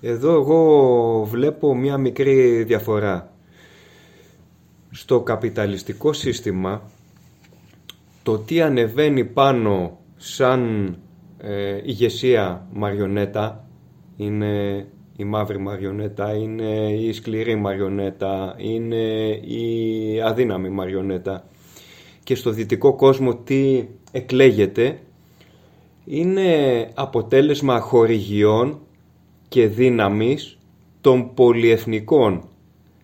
εδώ 0.00 0.32
εγώ 0.32 1.24
βλέπω 1.24 1.74
μια 1.74 1.96
μικρή 1.98 2.62
διαφορά 2.62 3.32
στο 4.90 5.20
καπιταλιστικό 5.20 6.12
σύστημα 6.12 6.82
το 8.22 8.38
τι 8.38 8.60
ανεβαίνει 8.60 9.24
πάνω 9.24 9.98
σαν 10.16 10.96
ε, 11.38 11.80
ηγεσία 11.84 12.66
μαριονέτα 12.72 13.68
είναι 14.16 14.86
η 15.16 15.24
μαύρη 15.24 15.58
μαριονέτα, 15.58 16.34
είναι 16.34 16.92
η 16.92 17.12
σκληρή 17.12 17.56
μαριονέτα, 17.56 18.54
είναι 18.56 19.28
η 19.30 20.20
αδύναμη 20.20 20.68
μαριονέτα. 20.68 21.44
Και 22.24 22.34
στο 22.34 22.50
δυτικό 22.50 22.94
κόσμο 22.94 23.36
τι 23.36 23.84
εκλέγεται 24.12 24.98
είναι 26.04 26.46
αποτέλεσμα 26.94 27.80
χορηγιών 27.80 28.80
και 29.48 29.66
δύναμης 29.66 30.58
των 31.00 31.34
πολυεθνικών 31.34 32.48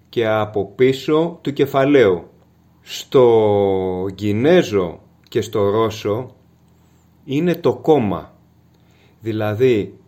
και 0.09 0.27
από 0.27 0.73
πίσω 0.75 1.39
του 1.43 1.53
κεφαλαίου. 1.53 2.29
Στο 2.81 4.07
Κινέζο 4.15 5.01
και 5.29 5.41
στο 5.41 5.71
Ρώσο 5.71 6.31
είναι 7.25 7.55
το 7.55 7.75
κόμμα. 7.77 8.33
Δηλαδή 9.21 9.99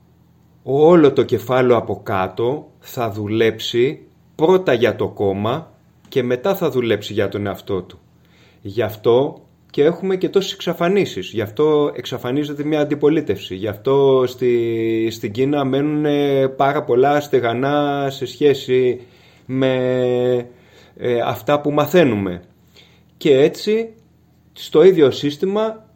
όλο 0.63 1.13
το 1.13 1.23
κεφάλαιο 1.23 1.77
από 1.77 2.01
κάτω 2.03 2.71
θα 2.79 3.11
δουλέψει 3.11 4.07
πρώτα 4.35 4.73
για 4.73 4.97
το 4.97 5.09
κόμμα 5.09 5.73
και 6.09 6.23
μετά 6.23 6.55
θα 6.55 6.71
δουλέψει 6.71 7.13
για 7.13 7.29
τον 7.29 7.47
εαυτό 7.47 7.83
του. 7.83 7.99
Γι' 8.61 8.83
αυτό 8.83 9.46
και 9.77 9.85
έχουμε 9.85 10.17
και 10.17 10.29
τόσες 10.29 10.53
εξαφανίσεις. 10.53 11.31
Γι' 11.31 11.41
αυτό 11.41 11.93
εξαφανίζεται 11.95 12.65
μια 12.65 12.81
αντιπολίτευση. 12.81 13.55
Γι' 13.55 13.69
αυτό 13.69 14.25
στη, 14.27 15.09
στην 15.11 15.33
Κίνα 15.33 15.65
μένουν 15.65 16.07
πάρα 16.57 16.85
πολλά 16.85 17.21
στεγανά 17.21 18.07
σε 18.11 18.27
σχέση 18.27 19.01
με 19.47 19.75
ε, 20.97 21.21
αυτά 21.25 21.61
που 21.61 21.71
μαθαίνουμε. 21.71 22.43
Και 23.17 23.37
έτσι 23.37 23.93
στο 24.53 24.83
ίδιο 24.83 25.11
σύστημα 25.11 25.87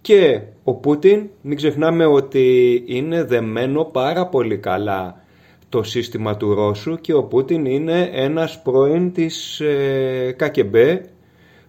και 0.00 0.40
ο 0.64 0.74
Πούτιν, 0.74 1.28
μην 1.42 1.56
ξεχνάμε 1.56 2.06
ότι 2.06 2.82
είναι 2.86 3.24
δεμένο 3.24 3.84
πάρα 3.84 4.26
πολύ 4.26 4.58
καλά 4.58 5.24
το 5.68 5.82
σύστημα 5.82 6.36
του 6.36 6.54
Ρώσου 6.54 6.96
και 7.00 7.14
ο 7.14 7.24
Πούτιν 7.24 7.64
είναι 7.64 8.10
ένας 8.12 8.62
πρώην 8.62 9.12
της 9.12 9.60
ε, 9.60 10.34
ΚΑΚΕΜΠΕ 10.36 11.04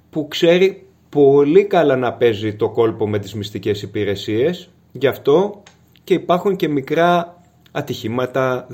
που 0.10 0.28
ξέρει 0.28 0.84
πολύ 1.10 1.66
καλά 1.66 1.96
να 1.96 2.14
παίζει 2.14 2.56
το 2.56 2.70
κόλπο 2.70 3.08
με 3.10 3.20
τις 3.20 3.34
μυστικές 3.34 3.82
υπηρεσίες. 3.82 4.70
Γι' 4.92 5.08
αυτό 5.08 5.64
και 6.04 6.14
υπάρχουν 6.14 6.56
και 6.56 6.68
μικρά 6.68 7.42
ατυχήματα, 7.72 8.68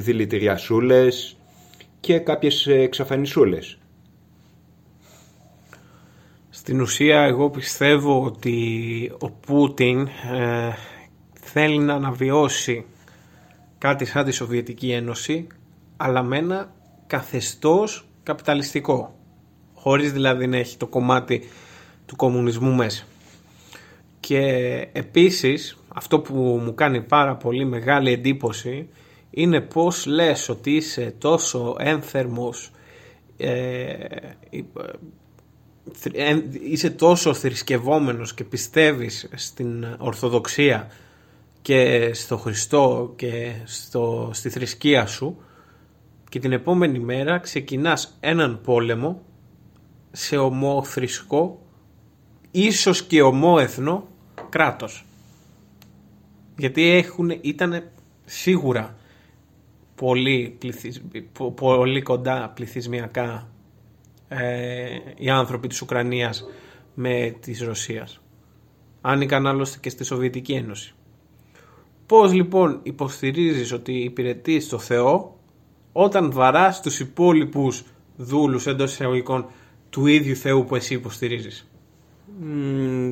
δηλητηριασούλες 0.00 1.36
και 2.00 2.18
κάποιες 2.18 2.66
εξαφανισούλες. 2.66 3.78
Στην 6.50 6.80
ουσία 6.80 7.20
εγώ 7.22 7.50
πιστεύω 7.50 8.24
ότι 8.24 9.12
ο 9.18 9.30
Πούτιν 9.30 10.00
ε, 10.00 10.72
θέλει 11.40 11.78
να 11.78 11.94
αναβιώσει 11.94 12.84
κάτι 13.78 14.04
σαν 14.04 14.24
τη 14.24 14.30
Σοβιετική 14.30 14.90
Ένωση 14.90 15.46
αλλά 15.96 16.22
με 16.22 16.36
ένα 16.38 16.72
καθεστώς 17.06 18.08
καπιταλιστικό 18.22 19.14
χωρίς 19.74 20.12
δηλαδή 20.12 20.46
να 20.46 20.56
έχει 20.56 20.76
το 20.76 20.86
κομμάτι 20.86 21.42
του 22.10 22.16
κομμουνισμού 22.16 22.72
μέσα. 22.72 23.04
Και 24.20 24.38
επίσης 24.92 25.78
αυτό 25.88 26.20
που 26.20 26.34
μου 26.64 26.74
κάνει 26.74 27.02
πάρα 27.02 27.36
πολύ 27.36 27.64
μεγάλη 27.64 28.12
εντύπωση 28.12 28.88
είναι 29.30 29.60
πως 29.60 30.06
λες 30.06 30.48
ότι 30.48 30.70
είσαι 30.70 31.14
τόσο 31.18 31.76
ένθερμος 31.78 32.70
ε, 33.36 33.96
ε, 36.12 36.38
είσαι 36.62 36.90
τόσο 36.90 37.34
θρησκευόμενος 37.34 38.34
και 38.34 38.44
πιστεύεις 38.44 39.28
στην 39.34 39.86
Ορθοδοξία 39.98 40.90
και 41.62 42.10
στο 42.14 42.36
Χριστό 42.36 43.12
και 43.16 43.52
στο, 43.64 44.30
στη 44.32 44.48
θρησκεία 44.48 45.06
σου 45.06 45.36
και 46.28 46.38
την 46.38 46.52
επόμενη 46.52 46.98
μέρα 46.98 47.38
ξεκινάς 47.38 48.16
έναν 48.20 48.60
πόλεμο 48.64 49.22
σε 50.10 50.36
ομόθρησκο 50.36 51.60
ίσως 52.50 53.02
και 53.02 53.22
ομόεθνο 53.22 54.08
κράτος 54.48 55.04
γιατί 56.60 56.90
έχουν, 56.90 57.30
ήταν 57.40 57.82
σίγουρα 58.24 58.96
πολύ, 59.94 60.58
πολύ 61.54 62.02
κοντά 62.02 62.52
πληθυσμιακά 62.54 63.48
ε, 64.28 64.86
οι 65.16 65.30
άνθρωποι 65.30 65.68
της 65.68 65.82
Ουκρανίας 65.82 66.44
με 66.94 67.36
της 67.40 67.62
Ρωσίας. 67.62 68.20
Άνοικαν 69.00 69.46
άλλωστε 69.46 69.78
και 69.80 69.90
στη 69.90 70.04
Σοβιετική 70.04 70.52
Ένωση. 70.52 70.94
Πώς 72.06 72.32
λοιπόν 72.32 72.80
υποστηρίζεις 72.82 73.72
ότι 73.72 73.92
υπηρετείς 73.92 74.68
το 74.68 74.78
Θεό 74.78 75.38
όταν 75.92 76.32
βαράς 76.32 76.80
τους 76.82 77.00
υπόλοιπους 77.00 77.84
δούλους 78.16 78.66
εντός 78.66 78.92
εισαγωγικών 78.92 79.46
του 79.90 80.06
ίδιου 80.06 80.36
Θεού 80.36 80.64
που 80.64 80.76
εσύ 80.76 80.94
υποστηρίζεις; 80.94 81.69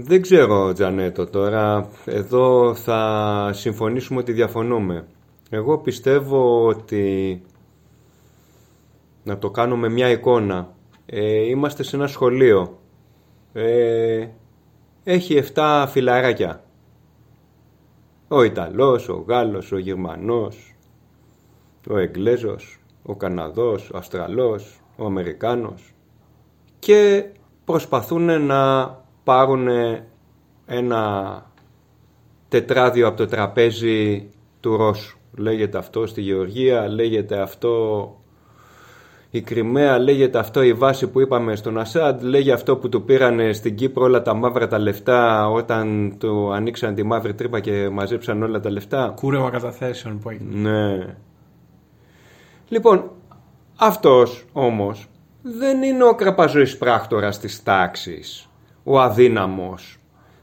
Δεν 0.02 0.22
ξέρω 0.22 0.72
Τζανέτο 0.72 1.26
τώρα. 1.26 1.88
Εδώ 2.04 2.74
θα 2.74 3.50
συμφωνήσουμε 3.52 4.20
ότι 4.20 4.32
διαφωνούμε. 4.32 5.06
Εγώ 5.50 5.78
πιστεύω 5.78 6.66
ότι 6.66 7.42
να 9.24 9.38
το 9.38 9.50
κάνουμε 9.50 9.88
μια 9.88 10.10
εικόνα. 10.10 10.74
Ε, 11.06 11.48
είμαστε 11.48 11.82
σε 11.82 11.96
ένα 11.96 12.06
σχολείο. 12.06 12.78
Ε, 13.52 14.26
έχει 15.04 15.42
7 15.54 15.84
φιλαράκια. 15.88 16.62
Ο 18.28 18.42
Ιταλός, 18.42 19.08
ο 19.08 19.24
Γάλλος, 19.28 19.72
ο 19.72 19.78
Γερμανός, 19.78 20.74
ο 21.90 21.98
Εγγλέζος, 21.98 22.80
ο 23.02 23.16
Καναδός, 23.16 23.90
ο 23.90 23.96
Αυστραλός, 23.96 24.80
ο 24.96 25.04
Αμερικάνος 25.04 25.92
και 26.78 27.24
προσπαθούν 27.64 28.42
να 28.42 28.90
πάρουν 29.28 29.68
ένα 30.66 31.42
τετράδιο 32.48 33.06
από 33.06 33.16
το 33.16 33.26
τραπέζι 33.26 34.30
του 34.60 34.76
Ρώσου. 34.76 35.18
Λέγεται 35.36 35.78
αυτό 35.78 36.06
στη 36.06 36.20
Γεωργία, 36.20 36.88
λέγεται 36.88 37.40
αυτό 37.40 37.72
η 39.30 39.40
Κρυμαία, 39.40 39.98
λέγεται 39.98 40.38
αυτό 40.38 40.62
η 40.62 40.72
βάση 40.72 41.06
που 41.06 41.20
είπαμε 41.20 41.56
στον 41.56 41.78
Ασάντ, 41.78 42.22
λέγεται 42.22 42.54
αυτό 42.54 42.76
που 42.76 42.88
του 42.88 43.04
πήραν 43.04 43.54
στην 43.54 43.74
Κύπρο 43.74 44.04
όλα 44.04 44.22
τα 44.22 44.34
μαύρα 44.34 44.66
τα 44.66 44.78
λεφτά 44.78 45.48
όταν 45.48 46.14
του 46.18 46.52
ανοίξαν 46.52 46.94
τη 46.94 47.02
μαύρη 47.02 47.34
τρύπα 47.34 47.60
και 47.60 47.88
μαζέψαν 47.88 48.42
όλα 48.42 48.60
τα 48.60 48.70
λεφτά. 48.70 49.12
Κούρεμα 49.16 49.50
καταθέσεων 49.50 50.18
που 50.18 50.30
έγινε. 50.30 50.70
Ναι. 50.70 51.16
Λοιπόν, 52.68 53.10
αυτός 53.76 54.44
όμως 54.52 55.08
δεν 55.42 55.82
είναι 55.82 56.04
ο 56.04 56.14
κραπαζοής 56.14 56.78
πράκτορας 56.78 57.38
της 57.38 57.62
τάξης, 57.62 58.47
ο 58.88 59.00
αδύναμος. 59.00 59.96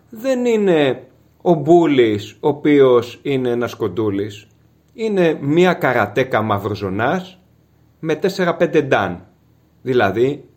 Δεν 0.09 0.45
είναι 0.45 1.07
ο 1.41 1.53
Μπούλης, 1.53 2.37
ο 2.39 2.47
οποίος 2.47 3.19
είναι 3.21 3.49
ένας 3.49 3.73
κοντούλης 3.73 4.47
είναι 4.93 5.37
μία 5.41 5.73
καρατέκα 5.73 6.41
μαυροζωνάς 6.41 7.39
με 7.99 8.15
4-5 8.15 8.83
ντάν, 8.83 9.25
δηλαδή 9.81 10.49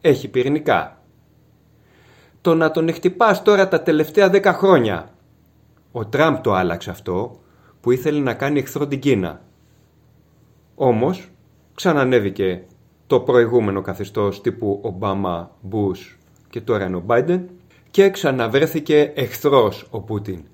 έχει 0.00 0.28
πυρηνικά. 0.28 1.02
Το 2.40 2.54
να 2.54 2.70
τον 2.70 2.88
εκτυπάς 2.88 3.42
τώρα 3.42 3.68
τα 3.68 3.82
τελευταία 3.82 4.30
10 4.32 4.42
χρόνια. 4.44 5.08
Ο 5.92 6.06
Τραμπ 6.06 6.36
το 6.36 6.52
άλλαξε 6.52 6.90
αυτό 6.90 7.40
που 7.80 7.90
ήθελε 7.90 8.20
να 8.20 8.34
κάνει 8.34 8.58
εχθρό 8.58 8.86
την 8.86 9.00
Κίνα. 9.00 9.40
Όμως 10.74 11.30
ξανανέβηκε 11.74 12.64
το 13.06 13.20
προηγούμενο 13.20 13.80
καθεστώς 13.80 14.40
τύπου 14.40 14.80
Ομπάμα, 14.82 15.50
Μπούς 15.60 16.18
και 16.54 16.60
τώρα 16.60 16.84
είναι 16.84 16.96
ο 16.96 17.00
Μπάιντεν 17.00 17.48
και 17.90 18.10
ξαναβρέθηκε 18.10 19.12
εχθρός 19.14 19.86
ο 19.90 20.00
Πούτιν 20.00 20.44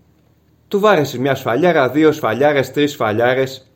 του 0.68 0.80
βάρεσε 0.80 1.20
μια 1.20 1.34
σφαλιάρα, 1.34 1.88
δύο 1.88 2.12
σφαλιάρες, 2.12 2.70
τρεις 2.70 2.92
σφαλιάρες. 2.92 3.70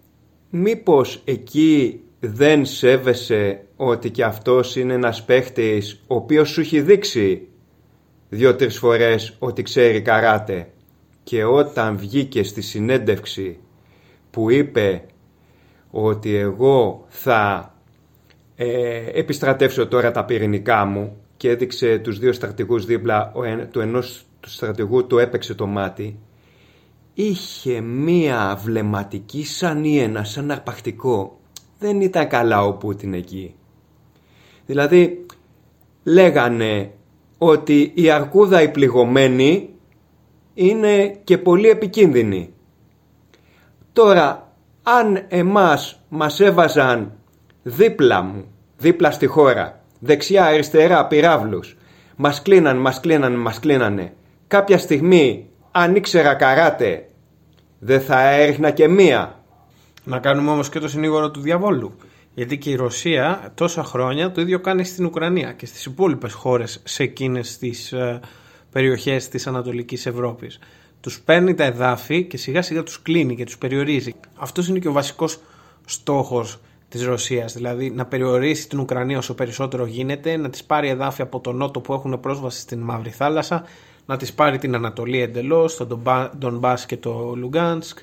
Μήπως 0.50 1.22
εκεί 1.24 2.00
δεν 2.20 2.64
σέβεσαι 2.64 3.64
ότι 3.76 4.10
και 4.10 4.24
αυτός 4.24 4.76
είναι 4.76 4.92
ένας 4.92 5.24
παίχτης 5.24 6.00
ο 6.06 6.14
οποίος 6.14 6.48
σου 6.48 6.60
έχει 6.60 6.80
δείξει 6.80 7.48
δύο-τρεις 8.28 8.78
φορές 8.78 9.36
ότι 9.38 9.62
ξέρει 9.62 10.02
καράτε; 10.02 10.68
Και 11.22 11.44
όταν 11.44 11.96
βγήκε 11.98 12.42
στη 12.42 12.60
συνέντευξη 12.60 13.58
που 14.30 14.50
είπε 14.50 15.04
ότι 15.90 16.36
εγώ 16.36 17.04
θα 17.08 17.74
ε, 18.56 19.02
επιστρατεύσω 19.12 19.86
τώρα 19.86 20.10
τα 20.10 20.24
πυρηνικά 20.24 20.84
μου 20.84 21.18
και 21.44 21.50
έδειξε 21.50 21.98
τους 21.98 22.18
δύο 22.18 22.32
στρατηγούς 22.32 22.84
δίπλα, 22.84 23.32
ο, 23.34 23.42
του 23.70 23.80
ενός 23.80 24.26
του 24.40 24.50
στρατηγού 24.50 25.06
του 25.06 25.18
έπαιξε 25.18 25.54
το 25.54 25.66
μάτι 25.66 26.18
είχε 27.14 27.80
μία 27.80 28.60
βλεμματική 28.62 29.44
σαν 29.44 29.84
ένα, 29.84 30.24
σαν 30.24 30.50
αρπακτικό. 30.50 31.40
Δεν 31.78 32.00
ήταν 32.00 32.28
καλά 32.28 32.64
ο 32.64 32.72
Πούτιν 32.72 33.14
εκεί. 33.14 33.54
Δηλαδή 34.66 35.26
λέγανε 36.04 36.92
ότι 37.38 37.92
η 37.94 38.10
αρκούδα 38.10 38.62
η 38.62 38.70
πληγωμένη 38.70 39.74
είναι 40.54 41.20
και 41.24 41.38
πολύ 41.38 41.68
επικίνδυνη. 41.68 42.54
Τώρα, 43.92 44.52
αν 44.82 45.24
εμάς 45.28 46.00
μας 46.08 46.40
έβαζαν 46.40 47.12
δίπλα 47.62 48.22
μου, 48.22 48.44
δίπλα 48.76 49.10
στη 49.10 49.26
χώρα, 49.26 49.83
δεξιά, 50.04 50.44
αριστερά, 50.44 51.06
πυράβλους, 51.06 51.76
μας 52.16 52.42
κλείναν, 52.42 52.76
μας 52.76 53.00
κλείνανε, 53.00 53.36
μας 53.36 53.58
κλείνανε, 53.58 54.12
κάποια 54.46 54.78
στιγμή 54.78 55.48
αν 55.70 55.94
ήξερα 55.94 56.34
καράτε, 56.34 57.08
δεν 57.78 58.00
θα 58.00 58.28
έριχνα 58.28 58.70
και 58.70 58.88
μία. 58.88 59.44
Να 60.04 60.18
κάνουμε 60.18 60.50
όμως 60.50 60.68
και 60.68 60.78
το 60.78 60.88
συνήγορο 60.88 61.30
του 61.30 61.40
διαβόλου. 61.40 61.96
Γιατί 62.34 62.58
και 62.58 62.70
η 62.70 62.74
Ρωσία 62.74 63.52
τόσα 63.54 63.84
χρόνια 63.84 64.32
το 64.32 64.40
ίδιο 64.40 64.60
κάνει 64.60 64.84
στην 64.84 65.04
Ουκρανία 65.04 65.52
και 65.52 65.66
στις 65.66 65.84
υπόλοιπες 65.84 66.32
χώρες 66.32 66.80
σε 66.84 67.02
εκείνες 67.02 67.58
τις 67.58 67.92
ε, 67.92 68.20
περιοχές 68.72 69.28
της 69.28 69.46
Ανατολικής 69.46 70.06
Ευρώπης. 70.06 70.58
Τους 71.00 71.20
παίρνει 71.20 71.54
τα 71.54 71.64
εδάφη 71.64 72.24
και 72.24 72.36
σιγά 72.36 72.62
σιγά 72.62 72.82
τους 72.82 73.02
κλείνει 73.02 73.36
και 73.36 73.44
τους 73.44 73.58
περιορίζει. 73.58 74.14
Αυτός 74.36 74.68
είναι 74.68 74.78
και 74.78 74.88
ο 74.88 74.92
βασικός 74.92 75.40
στόχος 75.84 76.60
της 76.94 77.04
Ρωσίας, 77.04 77.52
δηλαδή 77.52 77.90
να 77.90 78.06
περιορίσει 78.06 78.68
την 78.68 78.78
Ουκρανία 78.78 79.18
όσο 79.18 79.34
περισσότερο 79.34 79.86
γίνεται, 79.86 80.36
να 80.36 80.50
της 80.50 80.64
πάρει 80.64 80.88
εδάφη 80.88 81.22
από 81.22 81.40
τον 81.40 81.56
νότο 81.56 81.80
που 81.80 81.92
έχουν 81.92 82.20
πρόσβαση 82.20 82.60
στην 82.60 82.80
Μαύρη 82.80 83.10
Θάλασσα, 83.10 83.64
να 84.06 84.16
τις 84.16 84.32
πάρει 84.32 84.58
την 84.58 84.74
Ανατολή 84.74 85.20
εντελώς, 85.20 85.76
τον 86.38 86.58
Μπάς 86.58 86.86
και 86.86 86.96
το 86.96 87.32
Λουγκάνσκ 87.36 87.98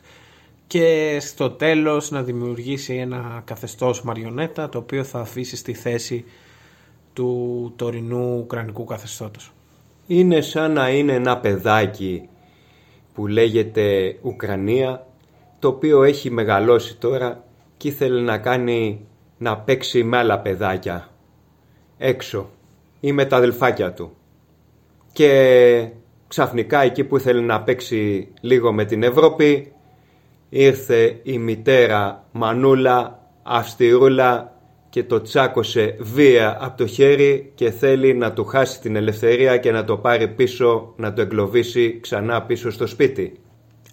και 0.68 1.18
στο 1.22 1.50
τέλος 1.50 2.12
να 2.12 2.24
δημιουργήσει 2.24 2.96
ένα 2.96 3.42
καθεστώς 3.46 4.02
μαριονέτα 4.02 4.70
το 4.70 4.78
οποίο 4.78 5.04
θα 5.04 5.20
αφήσει 5.20 5.56
στη 5.56 5.74
θέση 5.74 6.26
του 7.14 7.74
τωρινού 7.76 8.38
Ουκρανικού 8.38 8.84
καθεστώτος. 8.84 9.52
Είναι 10.08 10.42
σαν 10.42 10.72
να 10.72 10.90
είναι 10.90 11.14
ένα 11.14 11.38
παιδάκι 11.38 12.30
που 13.14 13.28
λέγεται 13.28 14.18
Ουκρανία 14.22 15.08
το 15.60 15.68
οποίο 15.68 16.04
έχει 16.04 16.32
μεγαλώσει 16.32 16.96
τώρα 16.98 17.44
και 17.82 17.88
ήθελε 17.88 18.22
να 18.22 18.38
κάνει 18.38 19.08
να 19.38 19.58
παίξει 19.58 20.04
με 20.04 20.18
άλλα 20.18 20.40
παιδάκια. 20.40 21.10
Έξω. 21.98 22.50
Ή 23.00 23.12
με 23.12 23.26
τα 23.26 23.38
αδελφάκια 23.38 23.94
του. 23.94 24.16
Και 25.14 25.88
ξαφνικά 26.28 26.82
εκεί 26.82 27.04
που 27.04 27.18
ήθελε 27.18 27.42
να 27.42 27.62
παίξει 27.62 28.28
λίγο 28.42 28.74
με 28.74 28.86
την 28.86 29.04
Ευρώπη 29.04 29.72
ήρθε 30.50 31.20
η 31.24 31.38
μητέρα 31.38 32.28
Μανούλα 32.32 33.20
Αυστηρούλα 33.44 34.56
και 34.90 35.04
το 35.04 35.22
τσάκωσε 35.22 35.96
βία 36.00 36.58
από 36.62 36.78
το 36.78 36.88
χέρι 36.88 37.52
και 37.56 37.72
θέλει 37.72 38.14
να 38.14 38.34
του 38.34 38.46
χάσει 38.46 38.82
την 38.82 38.96
ελευθερία 38.96 39.58
και 39.58 39.72
να 39.72 39.84
το 39.84 39.98
πάρει 39.98 40.28
πίσω, 40.28 40.94
να 40.98 41.14
το 41.14 41.22
εγκλωβίσει 41.22 42.00
ξανά 42.00 42.42
πίσω 42.42 42.72
στο 42.72 42.88
σπίτι. 42.88 43.40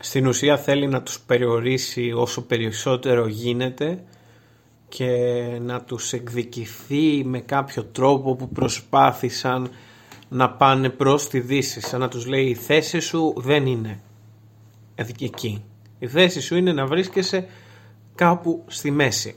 Στην 0.01 0.27
ουσία 0.27 0.59
θέλει 0.59 0.87
να 0.87 1.03
τους 1.03 1.21
περιορίσει 1.21 2.13
όσο 2.13 2.43
περισσότερο 2.43 3.27
γίνεται 3.27 4.03
και 4.89 5.13
να 5.61 5.81
τους 5.81 6.13
εκδικηθεί 6.13 7.25
με 7.25 7.39
κάποιο 7.41 7.85
τρόπο 7.85 8.35
που 8.35 8.49
προσπάθησαν 8.49 9.71
να 10.29 10.51
πάνε 10.51 10.89
προς 10.89 11.29
τη 11.29 11.41
Δύση 11.41 11.81
σαν 11.81 12.01
να 12.01 12.09
τους 12.09 12.27
λέει 12.27 12.47
η 12.47 12.55
θέση 12.55 13.01
σου 13.01 13.35
δεν 13.37 13.67
είναι 13.67 14.01
εκεί. 14.95 15.65
Η 15.99 16.07
θέση 16.07 16.41
σου 16.41 16.57
είναι 16.57 16.73
να 16.73 16.87
βρίσκεσαι 16.87 17.47
κάπου 18.15 18.65
στη 18.67 18.91
μέση. 18.91 19.35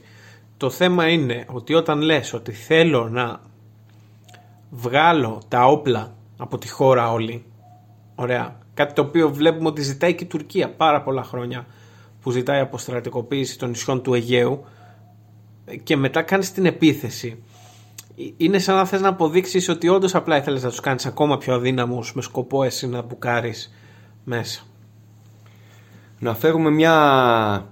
Το 0.56 0.70
θέμα 0.70 1.08
είναι 1.08 1.44
ότι 1.48 1.74
όταν 1.74 2.00
λες 2.00 2.32
ότι 2.32 2.52
θέλω 2.52 3.08
να 3.08 3.40
βγάλω 4.70 5.42
τα 5.48 5.64
όπλα 5.66 6.14
από 6.36 6.58
τη 6.58 6.68
χώρα 6.68 7.12
όλη, 7.12 7.44
ωραία, 8.14 8.61
κάτι 8.82 8.94
το 8.94 9.02
οποίο 9.02 9.32
βλέπουμε 9.32 9.68
ότι 9.68 9.82
ζητάει 9.82 10.14
και 10.14 10.24
η 10.24 10.26
Τουρκία 10.26 10.70
πάρα 10.70 11.02
πολλά 11.02 11.22
χρόνια 11.22 11.66
που 12.22 12.30
ζητάει 12.30 12.60
αποστρατικοποίηση 12.60 13.58
των 13.58 13.68
νησιών 13.68 14.02
του 14.02 14.14
Αιγαίου 14.14 14.64
και 15.82 15.96
μετά 15.96 16.22
κάνεις 16.22 16.52
την 16.52 16.66
επίθεση 16.66 17.42
είναι 18.36 18.58
σαν 18.58 18.76
να 18.76 18.84
θες 18.84 19.00
να 19.00 19.08
αποδείξεις 19.08 19.68
ότι 19.68 19.88
όντως 19.88 20.14
απλά 20.14 20.36
ήθελες 20.36 20.62
να 20.62 20.68
τους 20.68 20.80
κάνεις 20.80 21.06
ακόμα 21.06 21.38
πιο 21.38 21.54
αδύναμους 21.54 22.14
με 22.14 22.22
σκοπό 22.22 22.62
εσύ 22.62 22.88
να 22.88 23.02
μπουκάρεις 23.02 23.74
μέσα. 24.24 24.62
Να 26.18 26.34
φέρουμε 26.34 26.70
μια 26.70 27.66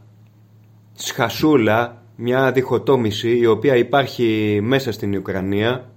σχασούλα, 0.94 2.03
μια 2.16 2.53
διχοτόμηση 2.53 3.38
η 3.38 3.46
οποία 3.46 3.77
υπάρχει 3.77 4.61
μέσα 4.62 4.92
στην 4.92 5.16
Ουκρανία 5.16 5.90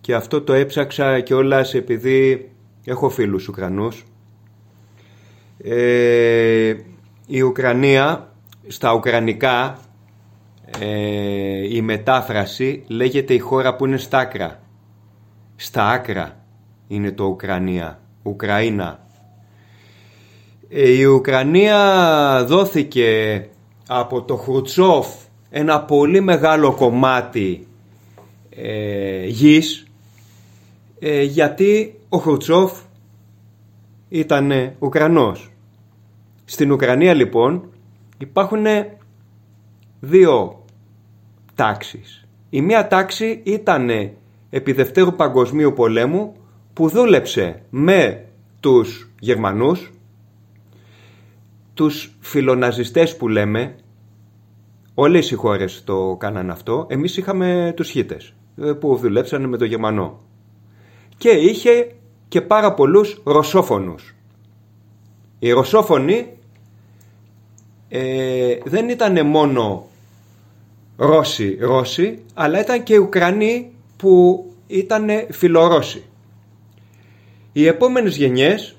και 0.00 0.14
αυτό 0.14 0.42
το 0.42 0.52
έψαξα 0.52 1.20
και 1.20 1.34
όλα 1.34 1.66
επειδή 1.72 2.50
έχω 2.84 3.08
φίλους 3.08 3.48
Ουκρανούς. 3.48 4.04
Ε, 5.62 6.74
η 7.26 7.40
Ουκρανία 7.40 8.32
στα 8.66 8.94
Ουκρανικά 8.94 9.78
ε, 10.78 11.74
η 11.74 11.82
μετάφραση 11.82 12.84
λέγεται 12.86 13.34
η 13.34 13.38
χώρα 13.38 13.76
που 13.76 13.86
είναι 13.86 13.96
στα 13.96 14.18
άκρα. 14.18 14.60
Στα 15.56 15.88
άκρα 15.88 16.36
είναι 16.88 17.12
το 17.12 17.24
Ουκρανία, 17.24 18.00
Ουκραΐνα. 18.22 18.98
Ε, 20.68 20.88
η 20.88 21.04
Ουκρανία 21.04 22.44
δόθηκε 22.46 23.44
από 23.88 24.22
το 24.22 24.36
Χρουτσόφ 24.36 25.06
ένα 25.50 25.80
πολύ 25.80 26.20
μεγάλο 26.20 26.72
κομμάτι 26.72 27.66
ε, 28.50 29.26
γης 29.26 29.86
ε, 30.98 31.22
γιατί 31.22 31.98
ο 32.08 32.18
Χρουτσόφ 32.18 32.72
ήταν 34.08 34.72
Ουκρανός. 34.78 35.50
Στην 36.44 36.72
Ουκρανία 36.72 37.14
λοιπόν 37.14 37.70
υπάρχουν 38.18 38.64
δύο 40.00 40.64
τάξεις. 41.54 42.26
Η 42.50 42.60
μία 42.60 42.86
τάξη 42.86 43.40
ήταν 43.44 43.90
επί 44.50 44.72
Δευτέρου 44.72 45.14
Παγκοσμίου 45.14 45.72
Πολέμου 45.72 46.34
που 46.72 46.88
δούλεψε 46.88 47.62
με 47.70 48.24
τους 48.60 49.10
Γερμανούς, 49.20 49.92
τους 51.74 52.16
φιλοναζιστές 52.20 53.16
που 53.16 53.28
λέμε, 53.28 53.76
όλες 54.94 55.30
οι 55.30 55.34
χώρες 55.34 55.84
το 55.84 56.16
κάναν 56.18 56.50
αυτό, 56.50 56.86
εμείς 56.88 57.16
είχαμε 57.16 57.72
τους 57.76 57.90
χίτες 57.90 58.34
ε, 58.56 58.72
που 58.72 58.96
δουλέψαν 58.96 59.48
με 59.48 59.56
το 59.56 59.64
Γερμανό. 59.64 60.20
Και 61.16 61.28
είχε 61.30 61.92
και 62.28 62.40
πάρα 62.40 62.74
πολλούς 62.74 63.20
ρωσόφωνους. 63.24 64.14
Οι 65.38 65.50
ρωσόφωνοι 65.50 66.26
ε, 67.88 68.58
δεν 68.64 68.88
ήταν 68.88 69.26
μόνο 69.26 69.86
Ρώσοι, 70.96 71.58
Ρώσοι, 71.60 72.22
αλλά 72.34 72.60
ήταν 72.60 72.82
και 72.82 72.98
Ουκρανοί 72.98 73.72
που 73.96 74.44
ήταν 74.66 75.08
φιλορώσοι. 75.30 76.02
Οι 77.52 77.66
επόμενες 77.66 78.16
γενιές, 78.16 78.76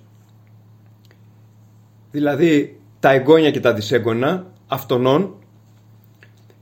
δηλαδή 2.12 2.80
τα 3.00 3.12
εγγόνια 3.12 3.52
και 3.52 3.60
τα 3.60 3.74
δυσέγγωνα 3.74 4.46
αυτονών, 4.68 5.36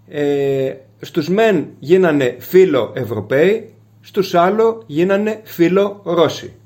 ε, 0.08 0.73
στους 1.02 1.30
μεν 1.30 1.67
γίνανε 1.80 2.36
φίλο 2.39 2.91
Ευρωπαίοι, 2.95 3.73
στους 4.02 4.34
άλλο 4.36 4.84
γίνανε 4.86 5.41
φίλο 5.43 6.02
Ρώσοι. 6.04 6.57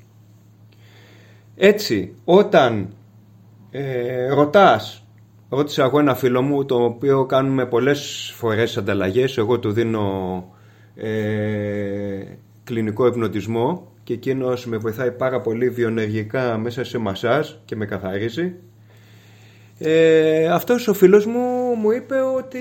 Έτσι, 1.56 2.14
όταν 2.24 2.94
ε, 3.70 4.28
ρωτάς 4.28 5.02
Ρώτησα 5.54 5.84
εγώ 5.84 5.98
ένα 5.98 6.14
φίλο 6.14 6.42
μου, 6.42 6.64
το 6.64 6.84
οποίο 6.84 7.26
κάνουμε 7.26 7.66
πολλές 7.66 8.32
φορές 8.36 8.76
ανταλλαγές. 8.76 9.38
Εγώ 9.38 9.58
του 9.58 9.72
δίνω 9.72 10.44
ε, 10.94 12.22
κλινικό 12.64 13.06
ευπνοτισμό 13.06 13.92
και 14.04 14.12
εκείνος 14.12 14.66
με 14.66 14.76
βοηθάει 14.76 15.12
πάρα 15.12 15.40
πολύ 15.40 15.68
βιονεργικά 15.68 16.58
μέσα 16.58 16.84
σε 16.84 16.98
μασάζ 16.98 17.50
και 17.64 17.76
με 17.76 17.86
καθαρίζει. 17.86 18.54
Ε, 19.78 20.46
αυτός 20.48 20.88
ο 20.88 20.94
φίλος 20.94 21.26
μου 21.26 21.74
μου 21.74 21.90
είπε 21.90 22.14
ότι 22.20 22.60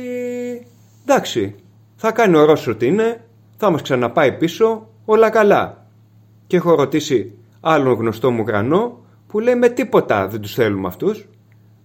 εντάξει, 1.06 1.56
θα 1.96 2.12
κάνει 2.12 2.36
ο 2.36 2.46
Ρώσος 2.46 2.68
ό,τι 2.68 2.86
είναι, 2.86 3.24
θα 3.58 3.70
μας 3.70 3.82
ξαναπάει 3.82 4.38
πίσω, 4.38 4.90
όλα 5.06 5.30
καλά. 5.30 5.86
Και 6.48 6.58
έχω 6.58 6.76
ρωτήσει 6.76 7.34
άλλον 7.62 7.94
γνωστό 7.94 8.32
μου 8.32 8.44
γρανό 8.48 9.06
που 9.28 9.40
λέει 9.40 9.56
με 9.56 9.70
τίποτα 9.70 10.28
δεν 10.28 10.42
τους 10.42 10.54
θέλουμε 10.54 10.88
αυτούς 10.88 11.28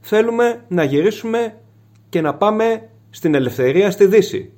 θέλουμε 0.00 0.64
να 0.68 0.84
γυρίσουμε 0.84 1.60
και 2.08 2.20
να 2.20 2.34
πάμε 2.34 2.88
στην 3.10 3.34
ελευθερία 3.34 3.90
στη 3.90 4.06
Δύση. 4.06 4.52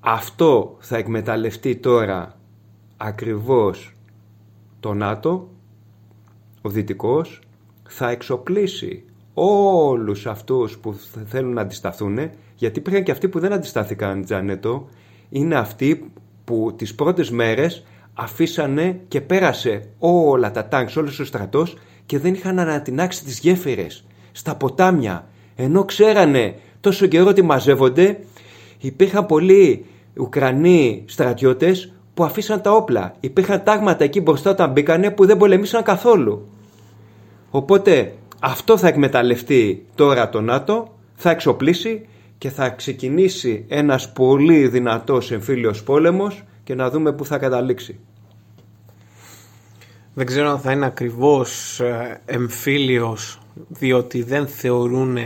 Αυτό 0.00 0.76
θα 0.80 0.96
εκμεταλλευτεί 0.96 1.76
τώρα 1.76 2.38
ακριβώς 2.96 3.92
το 4.80 4.94
ΝΑΤΟ, 4.94 5.48
ο 6.62 6.68
Δυτικός, 6.68 7.40
θα 7.88 8.10
εξοπλίσει 8.10 9.04
όλους 9.34 10.26
αυτούς 10.26 10.78
που 10.78 10.94
θέλουν 11.26 11.52
να 11.52 11.60
αντισταθούν, 11.60 12.18
γιατί 12.54 12.78
υπήρχαν 12.78 13.02
και 13.02 13.10
αυτοί 13.10 13.28
που 13.28 13.38
δεν 13.38 13.52
αντιστάθηκαν, 13.52 14.24
Τζανέτο, 14.24 14.88
είναι 15.28 15.56
αυτοί 15.56 16.12
που 16.44 16.74
τις 16.76 16.94
πρώτες 16.94 17.30
μέρες 17.30 17.84
αφήσανε 18.20 19.00
και 19.08 19.20
πέρασε 19.20 19.88
όλα 19.98 20.50
τα 20.50 20.68
τάγκς, 20.68 20.96
όλος 20.96 21.18
ο 21.18 21.24
στρατός 21.24 21.76
και 22.06 22.18
δεν 22.18 22.34
είχαν 22.34 22.58
ανατινάξει 22.58 23.24
τις 23.24 23.38
γέφυρες 23.38 24.04
στα 24.32 24.54
ποτάμια. 24.54 25.28
Ενώ 25.56 25.84
ξέρανε 25.84 26.54
τόσο 26.80 27.06
καιρό 27.06 27.26
ότι 27.26 27.42
μαζεύονται, 27.42 28.18
υπήρχαν 28.78 29.26
πολλοί 29.26 29.84
Ουκρανοί 30.18 31.04
στρατιώτες 31.06 31.92
που 32.14 32.24
αφήσαν 32.24 32.60
τα 32.60 32.72
όπλα. 32.72 33.14
Υπήρχαν 33.20 33.62
τάγματα 33.64 34.04
εκεί 34.04 34.20
μπροστά 34.20 34.50
όταν 34.50 34.70
μπήκανε 34.70 35.10
που 35.10 35.26
δεν 35.26 35.36
πολεμήσαν 35.36 35.82
καθόλου. 35.82 36.48
Οπότε 37.50 38.14
αυτό 38.40 38.76
θα 38.76 38.88
εκμεταλλευτεί 38.88 39.86
τώρα 39.94 40.28
το 40.28 40.40
ΝΑΤΟ, 40.40 40.94
θα 41.14 41.30
εξοπλίσει 41.30 42.06
και 42.38 42.50
θα 42.50 42.68
ξεκινήσει 42.68 43.64
ένας 43.68 44.12
πολύ 44.12 44.68
δυνατός 44.68 45.30
εμφύλιος 45.30 45.82
πόλεμος 45.82 46.44
και 46.68 46.74
να 46.74 46.90
δούμε 46.90 47.12
πού 47.12 47.24
θα 47.24 47.38
καταλήξει. 47.38 47.98
Δεν 50.14 50.26
ξέρω 50.26 50.50
αν 50.50 50.58
θα 50.58 50.72
είναι 50.72 50.86
ακριβώς 50.86 51.80
ε, 51.80 52.20
εμφύλιος 52.24 53.38
διότι 53.68 54.22
δεν 54.22 54.46
θεωρούν 54.46 55.18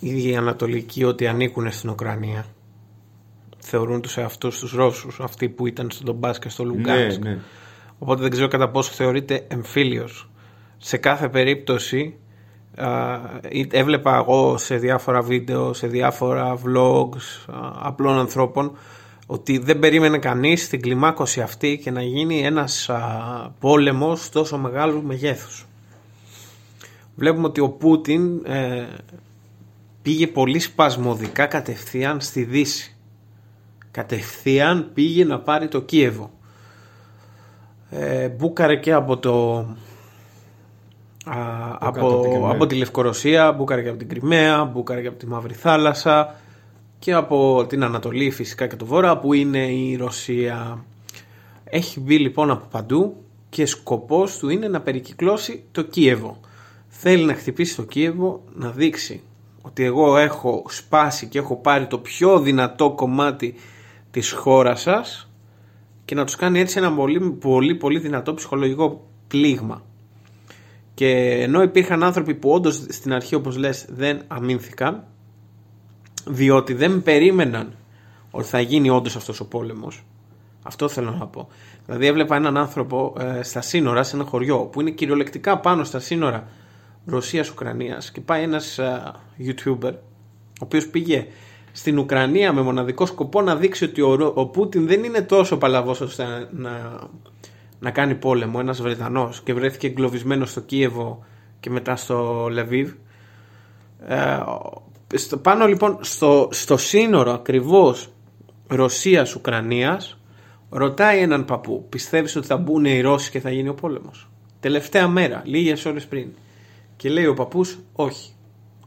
οι 0.00 0.36
Ανατολικοί 0.36 1.04
ότι 1.04 1.26
ανήκουν 1.26 1.72
στην 1.72 1.90
Ουκρανία. 1.90 2.46
Θεωρούν 3.58 4.00
τους 4.00 4.16
εαυτούς 4.16 4.58
τους 4.58 4.72
Ρώσους, 4.72 5.20
αυτοί 5.20 5.48
που 5.48 5.66
ήταν 5.66 5.90
στον 5.90 6.06
Ντομπάς 6.06 6.38
και 6.38 6.48
στο 6.48 6.64
Λουγκάνσκ. 6.64 7.22
Ναι, 7.22 7.30
ναι. 7.30 7.38
Οπότε 7.98 8.22
δεν 8.22 8.30
ξέρω 8.30 8.48
κατά 8.48 8.70
πόσο 8.70 8.92
θεωρείται 8.92 9.44
εμφύλιος. 9.48 10.30
Σε 10.76 10.96
κάθε 10.96 11.28
περίπτωση 11.28 12.16
έβλεπα 13.70 14.16
εγώ 14.16 14.58
σε 14.58 14.76
διάφορα 14.76 15.22
βίντεο, 15.22 15.72
σε 15.72 15.86
διάφορα 15.86 16.58
vlogs 16.64 17.52
απλών 17.82 18.18
ανθρώπων 18.18 18.76
ότι 19.26 19.58
δεν 19.58 19.78
περίμενε 19.78 20.18
κανείς 20.18 20.64
στην 20.64 20.80
κλιμάκωση 20.80 21.40
αυτή 21.40 21.78
και 21.82 21.90
να 21.90 22.02
γίνει 22.02 22.42
ένας 22.42 22.90
α, 22.90 22.98
πόλεμος 23.60 24.28
τόσο 24.28 24.58
μεγάλου 24.58 25.02
μεγέθους. 25.02 25.66
Βλέπουμε 27.14 27.46
ότι 27.46 27.60
ο 27.60 27.68
Πούτιν 27.68 28.44
ε, 28.44 28.86
πήγε 30.02 30.26
πολύ 30.26 30.58
σπασμωδικά 30.58 31.46
κατευθείαν 31.46 32.20
στη 32.20 32.42
Δύση. 32.44 32.96
Κατευθείαν 33.90 34.90
πήγε 34.94 35.24
να 35.24 35.38
πάρει 35.40 35.68
το 35.68 35.80
Κίεβο. 35.80 36.30
Ε, 37.90 38.28
μπούκαρε 38.28 38.76
και 38.76 38.92
από 38.92 39.16
το... 39.18 39.66
από, 41.78 42.22
από 42.50 42.66
τη 42.66 42.74
Λευκορωσία, 42.74 43.52
μπούκαρε 43.52 43.82
και 43.82 43.88
από 43.88 43.98
την 43.98 44.08
Κρυμαία, 44.08 44.64
μπούκαρε 44.64 45.00
και 45.00 45.08
από 45.08 45.18
τη 45.18 45.26
Μαύρη 45.26 45.54
Θάλασσα, 45.54 46.34
και 47.04 47.12
από 47.12 47.66
την 47.68 47.84
Ανατολή 47.84 48.30
φυσικά 48.30 48.66
και 48.66 48.76
το 48.76 48.86
Βόρεια 48.86 49.18
που 49.18 49.32
είναι 49.32 49.72
η 49.72 49.96
Ρωσία. 49.96 50.84
Έχει 51.64 52.00
μπει 52.00 52.18
λοιπόν 52.18 52.50
από 52.50 52.66
παντού 52.70 53.16
και 53.48 53.66
σκοπός 53.66 54.38
του 54.38 54.48
είναι 54.48 54.68
να 54.68 54.80
περικυκλώσει 54.80 55.64
το 55.72 55.82
Κίεβο. 55.82 56.40
Θέλει 56.88 57.24
να 57.24 57.34
χτυπήσει 57.34 57.76
το 57.76 57.82
Κίεβο 57.82 58.44
να 58.54 58.70
δείξει 58.70 59.22
ότι 59.62 59.84
εγώ 59.84 60.16
έχω 60.16 60.64
σπάσει 60.68 61.26
και 61.26 61.38
έχω 61.38 61.56
πάρει 61.56 61.86
το 61.86 61.98
πιο 61.98 62.40
δυνατό 62.40 62.90
κομμάτι 62.90 63.54
της 64.10 64.32
χώρας 64.32 64.80
σας 64.80 65.30
και 66.04 66.14
να 66.14 66.24
τους 66.24 66.36
κάνει 66.36 66.60
έτσι 66.60 66.78
ένα 66.78 66.92
πολύ 66.92 67.20
πολύ 67.30 67.74
πολύ 67.74 67.98
δυνατό 67.98 68.34
ψυχολογικό 68.34 69.06
πλήγμα. 69.28 69.82
Και 70.94 71.10
ενώ 71.42 71.62
υπήρχαν 71.62 72.02
άνθρωποι 72.02 72.34
που 72.34 72.50
όντως 72.50 72.74
στην 72.88 73.12
αρχή 73.12 73.34
όπως 73.34 73.56
λες 73.56 73.86
δεν 73.88 74.22
αμήνθηκαν 74.26 75.04
διότι 76.26 76.74
δεν 76.74 77.02
περίμεναν 77.02 77.72
ότι 78.30 78.46
θα 78.46 78.60
γίνει 78.60 78.90
όντως 78.90 79.16
αυτός 79.16 79.40
ο 79.40 79.46
πόλεμος. 79.46 80.04
Αυτό 80.62 80.88
θέλω 80.88 81.10
να 81.10 81.26
πω. 81.26 81.48
Δηλαδή 81.86 82.06
έβλεπα 82.06 82.36
έναν 82.36 82.56
άνθρωπο 82.56 83.16
ε, 83.18 83.42
στα 83.42 83.60
σύνορα 83.60 84.02
σε 84.02 84.16
ένα 84.16 84.24
χωριό 84.24 84.58
που 84.58 84.80
είναι 84.80 84.90
κυριολεκτικά 84.90 85.58
πάνω 85.58 85.84
στα 85.84 85.98
σύνορα 85.98 86.48
Ρωσίας-Ουκρανίας 87.06 88.10
και 88.10 88.20
πάει 88.20 88.42
ένας 88.42 88.78
ε, 88.78 89.12
YouTuber 89.38 89.92
ο 90.60 90.64
οποίος 90.64 90.88
πήγε 90.88 91.26
στην 91.72 91.98
Ουκρανία 91.98 92.52
με 92.52 92.60
μοναδικό 92.60 93.06
σκοπό 93.06 93.40
να 93.42 93.56
δείξει 93.56 93.84
ότι 93.84 94.00
ο, 94.00 94.32
ο 94.34 94.46
Πούτιν 94.46 94.86
δεν 94.86 95.04
είναι 95.04 95.22
τόσο 95.22 95.58
παλαβός 95.58 96.00
ώστε 96.00 96.48
να, 96.50 96.70
να, 97.80 97.90
κάνει 97.90 98.14
πόλεμο 98.14 98.58
ένας 98.60 98.82
Βρετανός 98.82 99.40
και 99.42 99.54
βρέθηκε 99.54 99.86
εγκλωβισμένος 99.86 100.50
στο 100.50 100.60
Κίεβο 100.60 101.24
και 101.60 101.70
μετά 101.70 101.96
στο 101.96 102.48
Λεβίβ 102.50 102.92
ε, 104.06 104.42
στο, 105.14 105.36
πάνω 105.36 105.66
λοιπόν 105.66 105.98
στο, 106.00 106.48
στο 106.52 106.76
σύνορο 106.76 107.32
ακριβώς 107.32 108.12
Ρωσίας-Ουκρανίας 108.66 110.18
ρωτάει 110.70 111.20
έναν 111.20 111.44
παππού 111.44 111.86
πιστεύεις 111.88 112.36
ότι 112.36 112.46
θα 112.46 112.56
μπουν 112.56 112.84
οι 112.84 113.00
Ρώσοι 113.00 113.30
και 113.30 113.40
θα 113.40 113.50
γίνει 113.50 113.68
ο 113.68 113.74
πόλεμος; 113.74 114.30
Τελευταία 114.60 115.08
μέρα, 115.08 115.42
λίγες 115.44 115.84
ώρες 115.84 116.06
πριν 116.06 116.28
και 116.96 117.08
λέει 117.08 117.26
ο 117.26 117.34
παππούς 117.34 117.78
όχι 117.92 118.32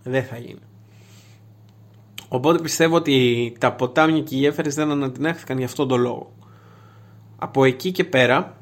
δεν 0.03 0.23
θα 0.23 0.37
γίνει 0.37 0.59
Οπότε 2.29 2.61
πιστεύω 2.61 2.95
ότι 2.95 3.55
τα 3.59 3.73
ποτάμια 3.73 4.21
και 4.21 4.35
οι 4.35 4.37
γέφυρες 4.37 4.75
δεν 4.75 4.91
ανατινάχθηκαν 4.91 5.57
για 5.57 5.65
αυτόν 5.65 5.87
τον 5.87 6.01
λόγο. 6.01 6.31
Από 7.37 7.63
εκεί 7.63 7.91
και 7.91 8.03
πέρα 8.03 8.57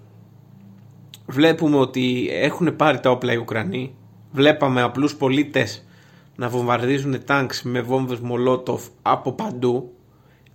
βλέπουμε 1.26 1.78
ότι 1.78 2.30
έχουν 2.32 2.76
πάρει 2.76 3.00
τα 3.00 3.10
όπλα 3.10 3.34
οι 3.34 3.38
Ουκρανοί. 3.38 3.96
Βλέπαμε 4.32 4.82
απλούς 4.82 5.16
πολίτες 5.16 5.85
να 6.36 6.50
βομβαρδίζουν 6.50 7.26
τάγκς 7.26 7.64
με 7.64 7.82
βόμβες 7.82 8.20
Μολότοφ 8.20 8.88
από 9.02 9.32
παντού. 9.32 9.94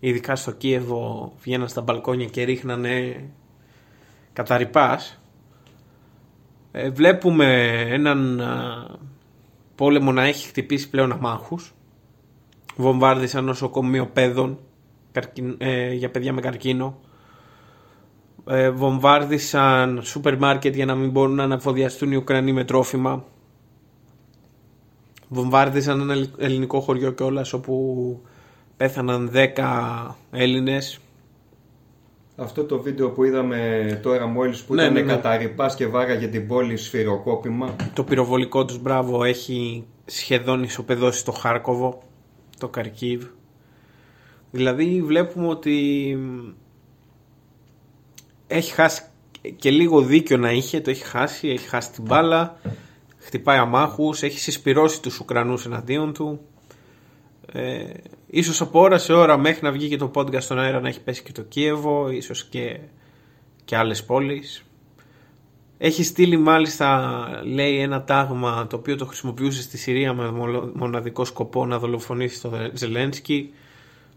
Ειδικά 0.00 0.36
στο 0.36 0.50
Κίεβο 0.50 1.32
βγαίναν 1.42 1.68
στα 1.68 1.80
μπαλκόνια 1.80 2.26
και 2.26 2.44
ρίχνανε 2.44 3.24
καταρρυπάς. 4.32 5.20
Ε, 6.72 6.90
βλέπουμε 6.90 7.70
έναν 7.88 8.42
πόλεμο 9.74 10.12
να 10.12 10.24
έχει 10.24 10.48
χτυπήσει 10.48 10.90
πλέον 10.90 11.12
αμάχους 11.12 11.74
βομβάρδισαν 12.80 13.44
νοσοκομείο 13.44 14.06
παιδών 14.06 14.58
ε, 15.58 15.92
για 15.92 16.10
παιδιά 16.10 16.32
με 16.32 16.40
καρκίνο. 16.40 16.98
Ε, 18.46 18.70
βομβάρδισαν 18.70 20.00
σούπερ 20.02 20.38
μάρκετ 20.38 20.74
για 20.74 20.84
να 20.84 20.94
μην 20.94 21.10
μπορούν 21.10 21.34
να 21.34 21.42
αναφοδιαστούν 21.42 22.12
οι 22.12 22.16
Ουκρανοί 22.16 22.52
με 22.52 22.64
τρόφιμα. 22.64 23.24
Βομβάρδισαν 25.32 26.00
ένα 26.00 26.26
ελληνικό 26.38 26.80
χωριό 26.80 27.10
κιόλας 27.10 27.52
όπου 27.52 28.20
πέθαναν 28.76 29.30
10 29.34 30.14
Έλληνες. 30.30 30.98
Αυτό 32.36 32.64
το 32.64 32.80
βίντεο 32.80 33.10
που 33.10 33.24
είδαμε 33.24 34.00
τώρα 34.02 34.26
μόλις 34.26 34.62
που 34.62 34.74
ναι, 34.74 34.82
ήταν 34.82 34.92
ναι, 34.92 35.14
ναι. 35.14 35.74
και 35.76 35.86
βάραγε 35.86 36.26
την 36.26 36.46
πόλη 36.46 36.76
σφυροκόπημα. 36.76 37.76
Το 37.94 38.04
πυροβολικό 38.04 38.64
τους 38.64 38.78
μπράβο 38.78 39.24
έχει 39.24 39.84
σχεδόν 40.04 40.62
ισοπεδώσει 40.62 41.24
το 41.24 41.32
Χάρκοβο 41.32 42.02
το 42.58 42.68
Καρκίβ. 42.68 43.24
Δηλαδή 44.50 45.02
βλέπουμε 45.02 45.46
ότι 45.46 46.18
έχει 48.46 48.72
χάσει 48.72 49.02
και 49.56 49.70
λίγο 49.70 50.00
δίκιο 50.00 50.36
να 50.36 50.52
είχε, 50.52 50.80
το 50.80 50.90
έχει 50.90 51.04
χάσει, 51.04 51.48
έχει 51.48 51.68
χάσει 51.68 51.92
την 51.92 52.02
μπάλα, 52.02 52.56
χτυπάει 53.20 53.58
αμάχους, 53.58 54.22
έχει 54.22 54.38
συσπυρώσει 54.38 55.02
τους 55.02 55.20
Ουκρανούς 55.20 55.66
εναντίον 55.66 56.12
του. 56.12 56.40
Ε, 57.52 57.92
ίσως 58.26 58.60
από 58.60 58.80
ώρα 58.80 58.98
σε 58.98 59.12
ώρα 59.12 59.36
μέχρι 59.36 59.60
να 59.62 59.72
βγει 59.72 59.88
και 59.88 59.96
το 59.96 60.10
podcast 60.14 60.42
στον 60.42 60.58
αέρα 60.58 60.80
να 60.80 60.88
έχει 60.88 61.02
πέσει 61.02 61.22
και 61.22 61.32
το 61.32 61.42
Κίεβο, 61.42 62.10
ίσως 62.10 62.44
και, 62.44 62.78
και 63.64 63.76
άλλες 63.76 64.04
πόλεις. 64.04 64.64
Έχει 65.78 66.04
στείλει 66.04 66.36
μάλιστα, 66.36 67.20
λέει, 67.44 67.78
ένα 67.78 68.04
τάγμα 68.04 68.66
το 68.66 68.76
οποίο 68.76 68.96
το 68.96 69.06
χρησιμοποιούσε 69.06 69.62
στη 69.62 69.78
Συρία 69.78 70.12
με 70.14 70.30
μοναδικό 70.74 71.24
σκοπό 71.24 71.66
να 71.66 71.78
δολοφονήσει 71.78 72.40
τον 72.42 72.70
Ζελένσκι. 72.72 73.52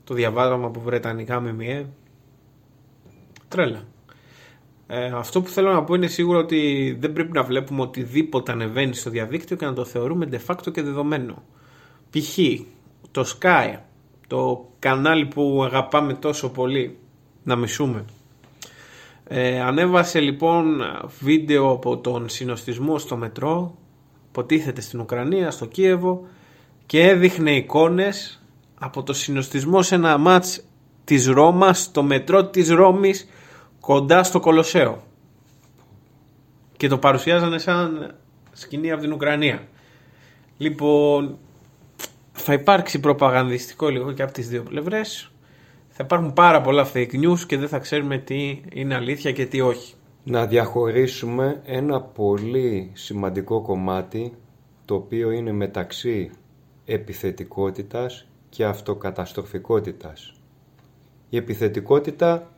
Το 0.03 0.13
διαβάζαμε 0.13 0.65
από 0.65 0.79
βρετανικά 0.79 1.39
ΜΜΕ. 1.39 1.89
Τρέλα. 3.47 3.83
Ε, 4.95 5.11
αυτό 5.15 5.41
που 5.41 5.49
θέλω 5.49 5.73
να 5.73 5.83
πω 5.83 5.93
είναι 5.93 6.07
σίγουρο 6.07 6.39
ότι 6.39 6.95
δεν 6.99 7.13
πρέπει 7.13 7.31
να 7.31 7.43
βλέπουμε 7.43 7.81
οτιδήποτε 7.81 8.51
ανεβαίνει 8.51 8.95
στο 8.95 9.09
διαδίκτυο 9.09 9.55
και 9.55 9.65
να 9.65 9.73
το 9.73 9.85
θεωρούμε 9.85 10.29
de 10.31 10.37
facto 10.47 10.71
και 10.73 10.81
δεδομένο. 10.81 11.43
Π.χ. 12.09 12.37
το 13.11 13.25
Sky, 13.39 13.75
το 14.27 14.69
κανάλι 14.79 15.25
που 15.25 15.61
αγαπάμε 15.65 16.13
τόσο 16.13 16.49
πολύ 16.49 16.97
να 17.43 17.55
μισούμε 17.55 18.05
ε, 19.27 19.61
ανέβασε 19.61 20.19
λοιπόν 20.19 20.81
βίντεο 21.19 21.71
από 21.71 21.97
τον 21.97 22.29
συνοστισμό 22.29 22.97
στο 22.97 23.15
μετρό 23.15 23.75
ποτίθεται 24.31 24.81
στην 24.81 24.99
Ουκρανία, 24.99 25.51
στο 25.51 25.65
Κίεβο 25.65 26.27
και 26.85 27.07
έδειχνε 27.07 27.55
εικόνες 27.55 28.43
από 28.79 29.03
το 29.03 29.13
συνοστισμό 29.13 29.81
σε 29.81 29.95
ένα 29.95 30.17
μάτς 30.17 30.63
της 31.03 31.27
Ρώμας 31.27 31.81
στο 31.81 32.03
μετρό 32.03 32.45
της 32.45 32.69
Ρώμης 32.69 33.27
κοντά 33.85 34.23
στο 34.23 34.39
Κολοσσέο 34.39 35.03
και 36.77 36.87
το 36.87 36.97
παρουσιάζανε 36.97 37.57
σαν 37.57 38.15
σκηνή 38.51 38.91
από 38.91 39.01
την 39.01 39.13
Ουκρανία 39.13 39.67
λοιπόν 40.57 41.37
θα 42.31 42.53
υπάρξει 42.53 42.99
προπαγανδιστικό 42.99 43.87
λίγο 43.89 44.11
και 44.11 44.23
από 44.23 44.31
τις 44.31 44.47
δύο 44.47 44.63
πλευρές 44.63 45.31
θα 45.89 46.03
υπάρχουν 46.03 46.33
πάρα 46.33 46.61
πολλά 46.61 46.87
fake 46.93 47.23
news 47.23 47.39
και 47.47 47.57
δεν 47.57 47.67
θα 47.67 47.79
ξέρουμε 47.79 48.17
τι 48.17 48.61
είναι 48.73 48.95
αλήθεια 48.95 49.31
και 49.31 49.45
τι 49.45 49.61
όχι. 49.61 49.93
Να 50.23 50.45
διαχωρίσουμε 50.45 51.61
ένα 51.65 52.01
πολύ 52.01 52.91
σημαντικό 52.93 53.61
κομμάτι 53.61 54.33
το 54.85 54.95
οποίο 54.95 55.31
είναι 55.31 55.51
μεταξύ 55.51 56.31
επιθετικότητας 56.85 58.27
και 58.49 58.65
αυτοκαταστροφικότητας. 58.65 60.33
Η 61.29 61.37
επιθετικότητα 61.37 62.52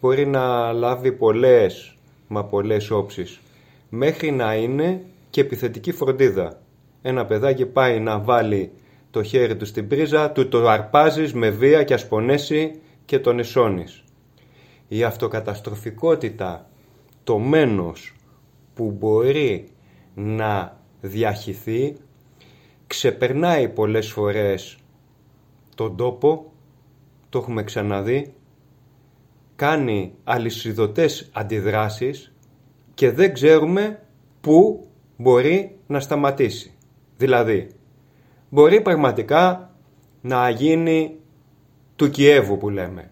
μπορεί 0.00 0.26
να 0.26 0.72
λάβει 0.72 1.12
πολλές 1.12 1.94
μα 2.28 2.44
πολλές 2.44 2.90
όψεις 2.90 3.40
μέχρι 3.88 4.30
να 4.30 4.54
είναι 4.54 5.04
και 5.30 5.40
επιθετική 5.40 5.92
φροντίδα. 5.92 6.62
Ένα 7.02 7.26
παιδάκι 7.26 7.66
πάει 7.66 8.00
να 8.00 8.18
βάλει 8.18 8.72
το 9.10 9.22
χέρι 9.22 9.56
του 9.56 9.64
στην 9.64 9.88
πρίζα, 9.88 10.30
του 10.30 10.48
το 10.48 10.68
αρπάζεις 10.68 11.34
με 11.34 11.50
βία 11.50 11.84
και 11.84 11.94
ασπονέσει 11.94 12.80
και 13.04 13.18
τον 13.18 13.38
εσώνεις. 13.38 14.04
Η 14.88 15.02
αυτοκαταστροφικότητα, 15.02 16.70
το 17.24 17.38
μένος 17.38 18.14
που 18.74 18.90
μπορεί 18.98 19.68
να 20.14 20.80
διαχυθεί, 21.00 21.96
ξεπερνάει 22.86 23.68
πολλές 23.68 24.10
φορές 24.10 24.78
τον 25.74 25.96
τόπο, 25.96 26.52
το 27.28 27.38
έχουμε 27.38 27.62
ξαναδεί, 27.62 28.34
κάνει 29.60 30.12
αλυσιδωτές 30.24 31.30
αντιδράσεις 31.32 32.32
και 32.94 33.10
δεν 33.10 33.32
ξέρουμε 33.32 34.02
πού 34.40 34.86
μπορεί 35.16 35.78
να 35.86 36.00
σταματήσει. 36.00 36.72
Δηλαδή, 37.16 37.70
μπορεί 38.48 38.80
πραγματικά 38.80 39.70
να 40.20 40.50
γίνει 40.50 41.16
του 41.96 42.10
Κιέβου 42.10 42.58
που 42.58 42.68
λέμε. 42.68 43.10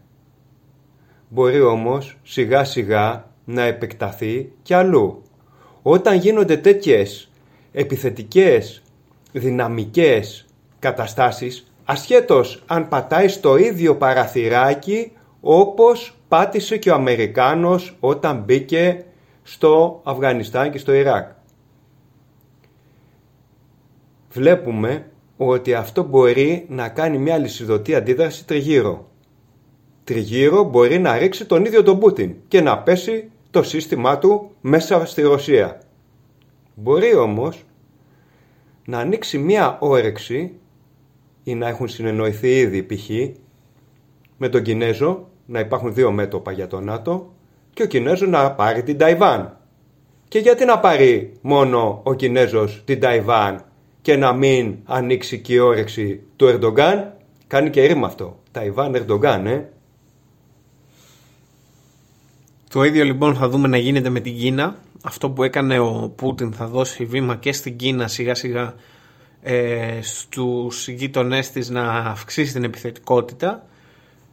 Μπορεί 1.29 1.61
όμως 1.61 2.19
σιγά 2.23 2.65
σιγά 2.65 3.31
να 3.45 3.63
επεκταθεί 3.63 4.53
και 4.63 4.75
αλλού. 4.75 5.23
Όταν 5.83 6.17
γίνονται 6.17 6.57
τέτοιες 6.57 7.31
επιθετικές, 7.73 8.83
δυναμικές 9.33 10.47
καταστάσεις, 10.79 11.73
ασχέτως 11.85 12.63
αν 12.67 12.89
πατάει 12.89 13.29
στο 13.29 13.57
ίδιο 13.57 13.97
παραθυράκι 13.97 15.13
όπως 15.41 16.13
πάτησε 16.29 16.77
και 16.77 16.91
ο 16.91 16.95
Αμερικάνος 16.95 17.97
όταν 18.01 18.43
μπήκε 18.43 19.05
στο 19.43 20.01
Αφγανιστάν 20.05 20.71
και 20.71 20.79
στο 20.79 20.93
Ιράκ. 20.93 21.31
Βλέπουμε 24.31 25.11
ότι 25.37 25.75
αυτό 25.75 26.03
μπορεί 26.03 26.67
να 26.69 26.89
κάνει 26.89 27.19
μια 27.19 27.39
λυσιδωτή 27.39 27.95
αντίδραση 27.95 28.47
τριγύρω. 28.47 29.11
Τριγύρω 30.05 30.63
μπορεί 30.63 30.99
να 30.99 31.19
ρίξει 31.19 31.47
τον 31.47 31.65
ίδιο 31.65 31.83
τον 31.83 31.99
Πούτιν 31.99 32.35
και 32.49 32.61
να 32.61 32.79
πέσει 32.79 33.31
το 33.51 33.63
σύστημά 33.63 34.19
του 34.19 34.51
μέσα 34.61 35.07
στη 35.07 35.23
Ρωσία. 35.23 35.81
Μπορεί 36.75 37.15
όμως 37.15 37.65
να 38.85 38.99
ανοίξει 38.99 39.39
μια 39.39 39.79
όρεξη 39.81 40.53
ή 41.45 41.55
να 41.55 41.69
έχουν 41.69 41.89
συνεννοηθεί 41.89 42.59
ήδη 42.59 42.83
π.χ. 42.83 43.11
με 44.37 44.49
τον 44.49 44.63
Κινέζο 44.63 45.29
να 45.51 45.61
υπάρχουν 45.61 45.95
δύο 45.95 46.11
μέτωπα 46.11 46.53
για 46.53 46.67
τον 46.67 46.85
ΝΑΤΟ 46.85 47.33
και 47.73 47.83
ο 47.83 47.87
Κινέζος 47.87 48.29
να 48.29 48.53
πάρει 48.53 48.83
την 48.83 48.99
Ταϊβάν. 48.99 49.57
Και 50.29 50.39
γιατί 50.39 50.65
να 50.65 50.79
πάρει 50.79 51.33
μόνο 51.41 52.01
ο 52.03 52.15
Κινέζος 52.15 52.83
την 52.85 53.01
Ταϊβάν 53.01 53.65
και 54.03 54.17
να 54.17 54.33
μην 54.33 54.77
ανοίξει 54.85 55.39
και 55.39 55.55
η 55.55 55.59
όρεξη 55.59 56.23
του 56.37 56.47
Ερντογκάν 56.47 57.13
Κάνει 57.47 57.71
και 57.71 57.87
ρήμα 57.87 58.07
αυτό. 58.07 58.41
Ταϊβάν 58.51 58.95
Ερντογκάν, 58.95 59.47
ε. 59.47 59.73
Το 62.71 62.83
ίδιο 62.83 63.05
λοιπόν 63.05 63.35
θα 63.35 63.49
δούμε 63.49 63.69
να 63.69 63.77
γίνεται 63.77 64.09
με 64.09 64.21
την 64.21 64.37
Κίνα. 64.37 64.77
Αυτό 65.03 65.31
που 65.31 65.43
έκανε 65.43 65.79
ο 65.79 66.13
Πούτιν 66.17 66.53
θα 66.53 66.67
δώσει 66.67 67.05
βήμα 67.05 67.37
και 67.37 67.53
στην 67.53 67.77
Κίνα 67.77 68.09
σιγά 68.09 68.35
σιγά 68.35 68.75
ε, 69.43 69.99
στους 70.03 70.89
γείτονές 70.89 71.51
της 71.51 71.69
να 71.69 71.91
αυξήσει 71.93 72.53
την 72.53 72.65
επιθετικότητα 72.65 73.67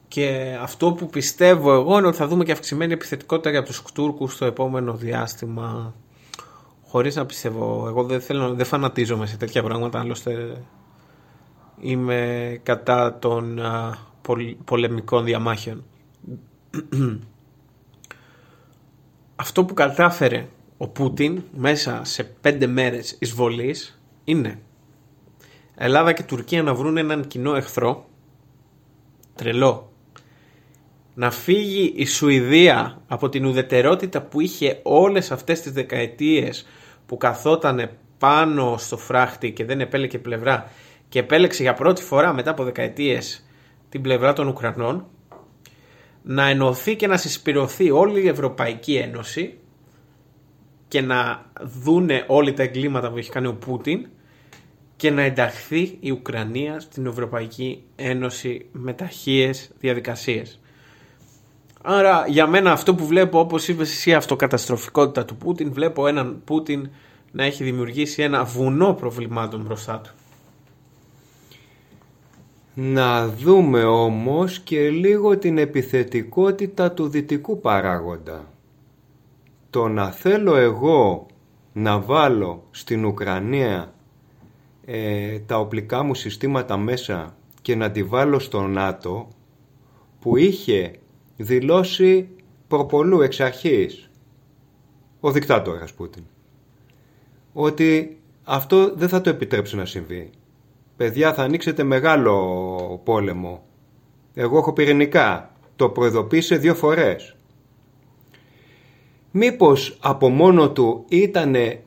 και 0.08 0.58
αυτό 0.62 0.94
που 0.94 1.06
πιστεύω 1.06 1.74
εγώ 1.74 1.98
είναι 1.98 2.08
ότι 2.08 2.18
θα 2.18 2.28
δούμε 2.28 2.44
και 2.44 2.52
αυξημένη 2.52 2.94
επιθετικότητα 2.94 3.50
για 3.50 3.64
τους 3.64 3.82
Τούρκους 3.94 4.34
στο 4.34 4.46
επόμενο 4.46 4.94
διάστημα. 4.94 5.94
Χωρίς 6.88 7.16
να 7.16 7.26
πιστεύω 7.26 7.86
εγώ 7.88 8.04
δεν, 8.04 8.22
θέλω, 8.22 8.54
δεν 8.54 8.66
φανατίζομαι 8.66 9.26
σε 9.26 9.38
τέτοια 9.38 9.64
πράγματα 9.64 10.00
άλλωστε 10.00 10.62
είμαι 11.80 12.60
κατά 12.64 13.18
των 13.20 13.60
πολεμικών 14.66 15.24
διαμάχων 15.24 15.84
αυτό 19.36 19.66
που 19.66 19.74
κατάφερε 19.74 20.48
ο 20.78 20.88
Πούτιν 20.88 21.44
μέσα 21.58 22.02
σε 22.04 22.24
πέντε 22.24 22.68
μέρες 22.68 23.18
εισβολής 23.20 24.02
είναι 24.24 24.60
Ελλάδα 25.76 26.14
και 26.14 26.24
Τουρκία 26.24 26.64
να 26.64 26.74
βρουν 26.74 26.98
έναν 26.98 27.28
κοινό 27.28 27.56
εχθρό 27.56 28.06
τρελό 29.36 29.92
να 31.16 31.32
φύγει 31.32 31.94
η 31.96 32.06
Σουηδία 32.06 33.02
από 33.08 33.30
την 33.30 33.46
ουδετερότητα 33.46 34.22
που 34.22 34.42
είχε 34.42 34.80
όλες 34.84 35.32
αυτές 35.32 35.62
τις 35.62 35.72
δεκαετίες 35.72 36.68
που 37.06 37.18
καθόταν 37.18 37.90
πάνω 38.18 38.76
στο 38.78 38.98
φράχτη 38.98 39.52
και 39.52 39.66
δεν 39.66 39.80
επέλεγε 39.80 40.18
πλευρά 40.18 40.72
και 41.10 41.20
επέλεξε 41.20 41.62
για 41.62 41.74
πρώτη 41.74 42.02
φορά 42.02 42.34
μετά 42.34 42.52
από 42.52 42.64
δεκαετίες 42.64 43.46
την 43.90 44.02
πλευρά 44.02 44.34
των 44.34 44.48
Ουκρανών 44.48 45.06
να 46.22 46.48
ενωθεί 46.48 46.96
και 46.96 47.08
να 47.08 47.18
συσπηρωθεί 47.18 47.92
όλη 47.92 48.24
η 48.24 48.28
Ευρωπαϊκή 48.28 48.96
Ένωση 48.96 49.58
και 50.88 51.02
να 51.02 51.46
δούνε 51.62 52.24
όλοι 52.28 52.54
τα 52.54 52.64
εγκλήματα 52.64 53.12
που 53.12 53.18
έχει 53.18 53.30
κάνει 53.30 53.48
ο 53.48 53.54
Πούτιν 53.54 54.08
και 54.96 55.12
να 55.12 55.22
ενταχθεί 55.22 55.98
η 56.00 56.12
Ουκρανία 56.12 56.80
στην 56.80 57.06
Ευρωπαϊκή 57.06 57.84
Ένωση 57.96 58.66
με 58.72 58.94
ταχείες 58.94 59.72
διαδικασίες. 59.80 60.60
Άρα 61.88 62.26
για 62.28 62.48
μένα 62.48 62.72
αυτό 62.72 62.96
που 62.96 63.06
βλέπω 63.06 63.40
όπως 63.40 63.68
είπες 63.68 63.92
εσύ 63.92 64.14
αυτοκαταστροφικότητα 64.14 65.26
του 65.26 65.36
Πούτιν 65.36 65.74
βλέπω 65.74 66.08
έναν 66.08 66.42
Πούτιν 66.46 66.90
να 67.32 67.44
έχει 67.44 67.64
δημιουργήσει 67.64 68.22
ένα 68.22 68.44
βουνό 68.44 68.94
προβλημάτων 68.94 69.62
μπροστά 69.62 70.00
του. 70.00 70.14
Να 72.74 73.28
δούμε 73.28 73.84
όμως 73.84 74.60
και 74.60 74.90
λίγο 74.90 75.38
την 75.38 75.58
επιθετικότητα 75.58 76.92
του 76.92 77.08
δυτικού 77.08 77.60
παράγοντα. 77.60 78.46
Το 79.70 79.88
να 79.88 80.12
θέλω 80.12 80.56
εγώ 80.56 81.26
να 81.74 82.00
βάλω 82.00 82.64
στην 82.72 83.06
Ουκρανία 83.06 83.94
ε, 84.86 85.40
τα 85.40 85.60
οπλικά 85.60 86.04
μου 86.04 86.14
συστήματα 86.14 86.78
μέσα 86.78 87.36
και 87.62 87.76
να 87.76 87.92
τη 87.92 88.04
βάλω 88.04 88.40
στο 88.40 88.62
ΝΑΤΟ 88.62 89.28
που 90.20 90.38
είχε 90.38 91.00
δηλώσει 91.38 92.30
προπολού 92.68 93.22
εξ 93.22 93.40
αρχής 93.40 94.10
ο 95.20 95.32
δικτάτορας 95.32 95.94
Πούτιν 95.94 96.24
ότι 97.58 98.18
αυτό 98.44 98.94
δεν 98.96 99.10
θα 99.10 99.22
το 99.22 99.30
επιτρέψει 99.30 99.76
να 99.76 99.86
συμβεί. 99.86 100.30
Παιδιά 100.98 101.34
θα 101.34 101.44
ανοίξετε 101.44 101.84
μεγάλο 101.84 103.02
πόλεμο. 103.04 103.64
Εγώ 104.34 104.58
έχω 104.58 104.74
πυρηνικά. 104.74 105.52
Το 105.76 105.90
προειδοποίησε 105.90 106.58
δύο 106.58 106.76
φορές. 106.76 107.36
Μήπως 109.32 109.98
από 110.02 110.30
μόνο 110.30 110.72
του 110.72 111.06
ήτανε 111.08 111.84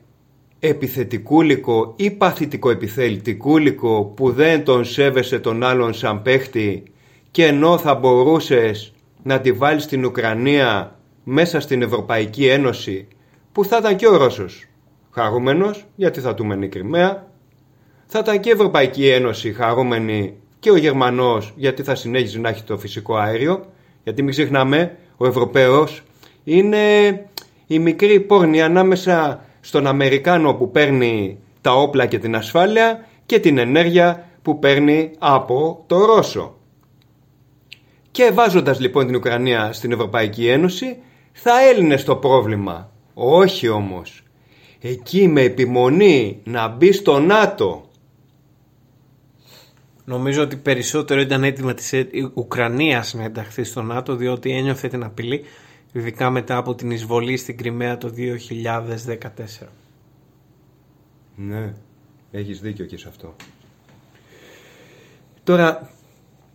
επιθετικούλικο 0.59 1.93
ή 1.95 2.11
παθητικό 2.11 2.69
επιθελτικούλικο 2.69 4.03
που 4.03 4.31
δεν 4.31 4.63
τον 4.63 4.85
σέβεσαι 4.85 5.39
τον 5.39 5.63
άλλον 5.63 5.93
σαν 5.93 6.21
παίχτη 6.21 6.83
και 7.31 7.45
ενώ 7.45 7.77
θα 7.77 7.95
μπορούσες 7.95 8.93
να 9.23 9.39
τη 9.39 9.51
βάλεις 9.51 9.83
στην 9.83 10.05
Ουκρανία 10.05 10.99
μέσα 11.23 11.59
στην 11.59 11.81
Ευρωπαϊκή 11.81 12.47
Ένωση 12.47 13.07
που 13.51 13.65
θα 13.65 13.77
ήταν 13.77 13.95
και 13.95 14.07
ο 14.07 14.17
Ρώσος. 14.17 14.65
Χαρούμενος 15.11 15.85
γιατί 15.95 16.19
θα 16.19 16.33
του 16.33 16.45
μένει 16.45 16.65
η 16.65 16.69
Κρυμαία. 16.69 17.27
Θα 18.05 18.19
ήταν 18.19 18.39
και 18.39 18.49
η 18.49 18.51
Ευρωπαϊκή 18.51 19.07
Ένωση 19.07 19.53
χαρούμενη 19.53 20.33
και 20.59 20.71
ο 20.71 20.75
Γερμανός 20.77 21.53
γιατί 21.55 21.83
θα 21.83 21.95
συνέχιζε 21.95 22.39
να 22.39 22.49
έχει 22.49 22.63
το 22.63 22.77
φυσικό 22.77 23.15
αέριο. 23.15 23.65
Γιατί 24.03 24.21
μην 24.21 24.31
ξεχνάμε 24.31 24.97
ο 25.17 25.25
Ευρωπαίος 25.25 26.03
είναι 26.43 26.77
η 27.67 27.79
μικρή 27.79 28.19
πόρνη 28.19 28.61
ανάμεσα 28.61 29.43
στον 29.61 29.87
Αμερικάνο 29.87 30.53
που 30.53 30.71
παίρνει 30.71 31.37
τα 31.61 31.73
όπλα 31.73 32.05
και 32.05 32.19
την 32.19 32.35
ασφάλεια 32.35 33.05
και 33.25 33.39
την 33.39 33.57
ενέργεια 33.57 34.29
που 34.41 34.59
παίρνει 34.59 35.11
από 35.19 35.83
το 35.87 36.05
Ρώσο. 36.05 36.58
Και 38.11 38.31
βάζοντας 38.33 38.79
λοιπόν 38.79 39.05
την 39.05 39.15
Ουκρανία 39.15 39.73
στην 39.73 39.91
Ευρωπαϊκή 39.91 40.47
Ένωση 40.47 40.97
θα 41.31 41.61
έλυνε 41.61 41.97
στο 41.97 42.15
πρόβλημα. 42.15 42.91
Όχι 43.13 43.67
όμως. 43.67 44.23
Εκεί 44.81 45.27
με 45.27 45.41
επιμονή 45.41 46.39
να 46.43 46.67
μπει 46.67 46.91
στο 46.91 47.19
ΝΑΤΟ. 47.19 47.89
Νομίζω 50.05 50.41
ότι 50.41 50.55
περισσότερο 50.55 51.21
ήταν 51.21 51.43
έτοιμα 51.43 51.73
της 51.73 51.93
Ουκρανίας 52.33 53.13
να 53.13 53.23
ενταχθεί 53.23 53.63
στο 53.63 53.81
ΝΑΤΟ 53.81 54.15
διότι 54.15 54.51
ένιωθε 54.51 54.87
την 54.87 55.03
απειλή 55.03 55.43
ειδικά 55.91 56.29
μετά 56.29 56.57
από 56.57 56.75
την 56.75 56.91
εισβολή 56.91 57.37
στην 57.37 57.57
Κρυμαία 57.57 57.97
το 57.97 58.13
2014. 58.17 59.67
Ναι, 61.35 61.73
έχεις 62.31 62.59
δίκιο 62.59 62.85
και 62.85 62.97
σε 62.97 63.07
αυτό. 63.07 63.35
Τώρα, 65.43 65.89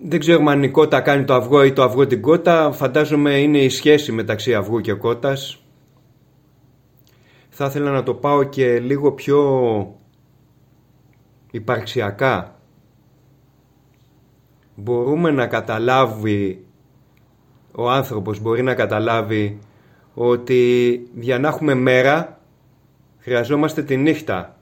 δεν 0.07 0.19
ξέρουμε 0.19 0.51
αν 0.51 0.63
η 0.63 0.71
κότα 0.71 1.01
κάνει 1.01 1.25
το 1.25 1.35
αυγό 1.35 1.65
ή 1.65 1.73
το 1.73 1.83
αυγό 1.83 2.07
την 2.07 2.21
κότα. 2.21 2.73
Φαντάζομαι 2.73 3.39
είναι 3.39 3.59
η 3.59 3.69
σχέση 3.69 4.13
μεταξύ 4.13 4.55
αυγού 4.55 4.81
και 4.81 4.93
κότας. 4.93 5.63
Θα 7.49 7.67
ήθελα 7.67 7.91
να 7.91 8.03
το 8.03 8.15
πάω 8.15 8.45
και 8.45 8.79
λίγο 8.79 9.13
πιο 9.13 9.41
υπαρξιακά. 11.51 12.59
Μπορούμε 14.75 15.31
να 15.31 15.47
καταλάβει 15.47 16.67
ο 17.73 17.91
άνθρωπος 17.91 18.41
μπορεί 18.41 18.63
να 18.63 18.75
καταλάβει 18.75 19.59
ότι 20.15 21.01
για 21.15 21.39
να 21.39 21.49
έχουμε 21.49 21.75
μέρα 21.75 22.41
χρειαζόμαστε 23.19 23.83
τη 23.83 23.97
νύχτα. 23.97 24.57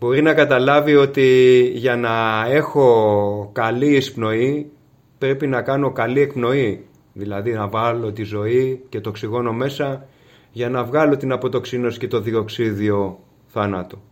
Μπορεί 0.00 0.22
να 0.22 0.34
καταλάβει 0.34 0.96
ότι 0.96 1.60
για 1.74 1.96
να 1.96 2.46
έχω 2.48 3.50
καλή 3.52 3.96
εισπνοή 3.96 4.70
πρέπει 5.18 5.46
να 5.46 5.62
κάνω 5.62 5.92
καλή 5.92 6.20
εκπνοή. 6.20 6.86
Δηλαδή 7.12 7.52
να 7.52 7.68
βάλω 7.68 8.12
τη 8.12 8.22
ζωή 8.22 8.84
και 8.88 9.00
το 9.00 9.08
οξυγόνο 9.08 9.52
μέσα 9.52 10.06
για 10.52 10.68
να 10.68 10.84
βγάλω 10.84 11.16
την 11.16 11.32
αποτοξίνωση 11.32 11.98
και 11.98 12.08
το 12.08 12.20
διοξίδιο 12.20 13.18
θάνατο. 13.46 14.02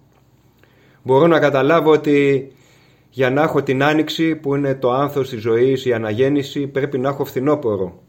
Μπορώ 1.02 1.26
να 1.26 1.38
καταλάβω 1.38 1.90
ότι 1.90 2.48
για 3.10 3.30
να 3.30 3.42
έχω 3.42 3.62
την 3.62 3.82
άνοιξη 3.82 4.36
που 4.36 4.54
είναι 4.54 4.74
το 4.74 4.92
άνθος 4.92 5.28
της 5.28 5.40
ζωής, 5.40 5.84
η 5.84 5.92
αναγέννηση, 5.92 6.66
πρέπει 6.66 6.98
να 6.98 7.08
έχω 7.08 7.24
φθινόπορο. 7.24 8.02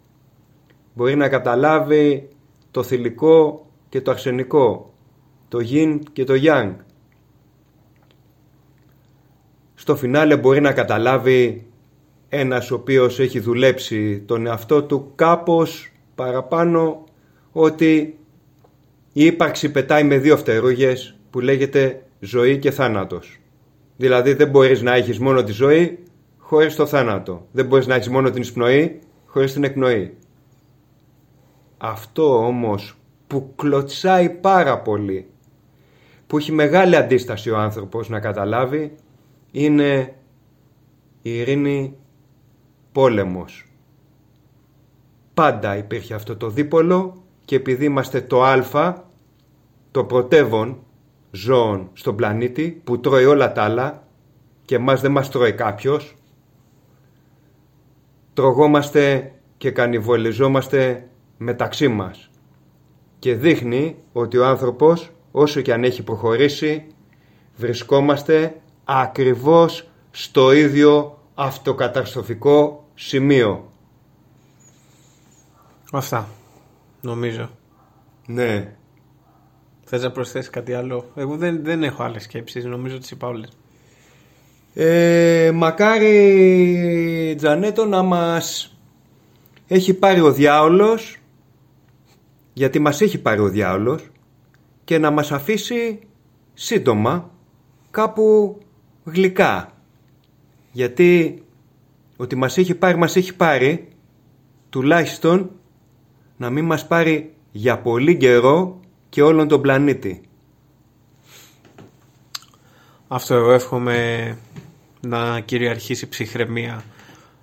Μπορεί 0.94 1.16
να 1.16 1.30
καταλάβει 1.30 2.30
το 2.72 2.84
θηλυκό 2.84 3.66
και 3.90 4.02
το 4.02 4.12
αρσενικό, 4.12 4.94
το 5.48 5.60
γιν 5.60 6.04
και 6.14 6.24
το 6.24 6.34
γιάνγκ. 6.34 6.74
Στο 9.76 9.96
φινάλε 9.96 10.38
μπορεί 10.38 10.62
να 10.62 10.72
καταλάβει 10.72 11.66
ένας 12.30 12.72
ο 12.72 12.76
οποίος 12.76 13.20
έχει 13.20 13.40
δουλέψει 13.40 14.20
τον 14.20 14.46
εαυτό 14.46 14.84
του 14.84 15.12
κάπως 15.16 15.92
παραπάνω 16.16 17.04
ότι 17.52 18.18
η 19.14 19.26
ύπαρξη 19.26 19.72
πετάει 19.72 20.04
με 20.04 20.18
δύο 20.18 20.38
φτερούγες 20.38 21.16
που 21.30 21.40
λέγεται 21.40 22.06
ζωή 22.20 22.58
και 22.60 22.72
θάνατος. 22.72 23.40
Δηλαδή 23.98 24.34
δεν 24.34 24.50
μπορείς 24.50 24.82
να 24.82 24.94
έχεις 24.94 25.20
μόνο 25.20 25.44
τη 25.44 25.52
ζωή 25.52 26.00
χωρίς 26.38 26.76
το 26.76 26.86
θάνατο. 26.86 27.48
Δεν 27.52 27.66
μπορείς 27.66 27.88
να 27.88 27.96
έχεις 27.96 28.10
μόνο 28.10 28.30
την 28.30 28.42
εισπνοή 28.42 29.00
χωρίς 29.26 29.54
την 29.54 29.64
εκπνοή. 29.64 30.14
Αυτό 31.78 32.46
όμως 32.46 32.98
που 33.28 33.54
κλωτσάει 33.56 34.30
πάρα 34.30 34.80
πολύ, 34.80 35.26
που 36.28 36.38
έχει 36.38 36.52
μεγάλη 36.52 36.96
αντίσταση 36.96 37.50
ο 37.50 37.58
άνθρωπος 37.58 38.10
να 38.10 38.20
καταλάβει, 38.20 38.96
είναι 39.58 40.16
η 41.22 41.38
ειρήνη 41.38 41.96
πόλεμος. 42.92 43.66
Πάντα 45.34 45.78
υπήρχε 45.78 46.14
αυτό 46.14 46.38
το 46.38 46.50
δίπολο 46.50 47.24
και 47.46 47.56
επειδή 47.56 47.86
είμαστε 47.86 48.22
το 48.22 48.44
α, 48.44 49.04
το 49.92 50.04
πρωτεύον, 50.04 50.84
ζώων 51.32 51.90
στον 51.94 52.16
πλανήτη 52.16 52.82
που 52.84 53.00
τρώει 53.00 53.26
όλα 53.26 53.52
τα 53.52 53.64
άλλα 53.64 54.08
και 54.66 54.80
μας 54.80 55.02
δεν 55.02 55.12
μας 55.12 55.30
τρώει 55.30 55.54
κάποιος. 55.54 56.16
Τρογόμαστε 58.34 59.34
και 59.58 59.72
κανιβολιζόμαστε 59.72 61.08
μεταξύ 61.38 61.88
μας. 61.88 62.30
Και 63.20 63.36
δείχνει 63.36 63.96
ότι 64.14 64.38
ο 64.38 64.46
άνθρωπος 64.46 65.12
όσο 65.32 65.62
και 65.62 65.74
αν 65.74 65.84
έχει 65.84 66.04
προχωρήσει 66.04 66.88
βρισκόμαστε 67.56 68.60
ακριβώς 68.86 69.88
στο 70.12 70.52
ίδιο 70.52 71.20
αυτοκαταστροφικό 71.36 72.88
σημείο. 72.96 73.72
Αυτά, 75.92 76.28
νομίζω. 77.02 77.50
Ναι. 78.28 78.76
Θες 79.84 80.04
να 80.04 80.12
προσθέσεις 80.12 80.50
κάτι 80.50 80.74
άλλο; 80.74 81.12
Εγώ 81.16 81.38
δεν, 81.38 81.64
δεν 81.64 81.84
έχω 81.84 82.04
άλλες 82.04 82.24
σκέψεις, 82.24 82.66
νομίζω 82.66 82.98
τις 82.98 83.12
είπα 83.12 83.28
όλες. 83.28 83.50
Ε, 84.74 85.52
μακάρι 85.54 87.36
Τζανέτο 87.38 87.86
να 87.86 88.02
μας 88.02 88.78
έχει 89.68 89.94
πάρει 89.94 90.22
ο 90.22 90.32
διάολος 90.32 91.18
γιατί 92.54 92.80
μας 92.80 93.02
έχει 93.02 93.18
πάρει 93.18 93.40
ο 93.40 93.50
διάολος 93.50 94.10
και 94.84 94.98
να 94.98 95.12
μας 95.12 95.32
αφήσει 95.32 96.00
σύντομα 96.54 97.32
κάπου 97.92 98.58
γλυκά 99.06 99.72
γιατί 100.72 101.44
ότι 102.18 102.36
μας 102.36 102.58
έχει 102.58 102.76
πάρει 102.76 102.98
μας 102.98 103.16
έχει 103.16 103.36
πάρει 103.36 103.88
τουλάχιστον 104.70 105.52
να 106.38 106.50
μην 106.50 106.66
μας 106.66 106.88
πάρει 106.88 107.34
για 107.52 107.80
πολύ 107.80 108.18
καιρό 108.18 108.80
και 109.10 109.22
όλον 109.22 109.48
τον 109.48 109.62
πλανήτη. 109.62 110.22
Αυτό 113.08 113.34
εγώ 113.34 113.52
εύχομαι 113.52 114.38
να 115.02 115.40
κυριαρχήσει 115.40 116.10
ψυχραιμία 116.10 116.84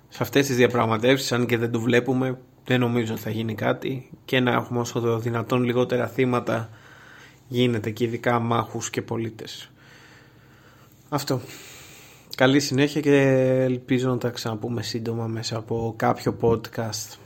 σε 0.09 0.23
αυτές 0.23 0.45
τις 0.47 0.55
διαπραγματεύσεις 0.55 1.31
αν 1.31 1.45
και 1.45 1.57
δεν 1.57 1.71
το 1.71 1.79
βλέπουμε 1.79 2.39
δεν 2.65 2.79
νομίζω 2.79 3.13
ότι 3.13 3.21
θα 3.21 3.29
γίνει 3.29 3.55
κάτι 3.55 4.09
και 4.25 4.39
να 4.39 4.51
έχουμε 4.51 4.79
όσο 4.79 4.99
το 4.99 5.17
δυνατόν 5.17 5.63
λιγότερα 5.63 6.07
θύματα 6.07 6.69
γίνεται 7.47 7.89
και 7.89 8.03
ειδικά 8.03 8.39
μάχους 8.39 8.89
και 8.89 9.01
πολίτες. 9.01 9.72
Αυτό. 11.13 11.41
Καλή 12.35 12.59
συνέχεια 12.59 13.01
και 13.01 13.17
ελπίζω 13.63 14.09
να 14.09 14.17
τα 14.17 14.29
ξαναπούμε 14.29 14.81
σύντομα 14.81 15.27
μέσα 15.27 15.57
από 15.57 15.93
κάποιο 15.97 16.37
podcast. 16.41 17.17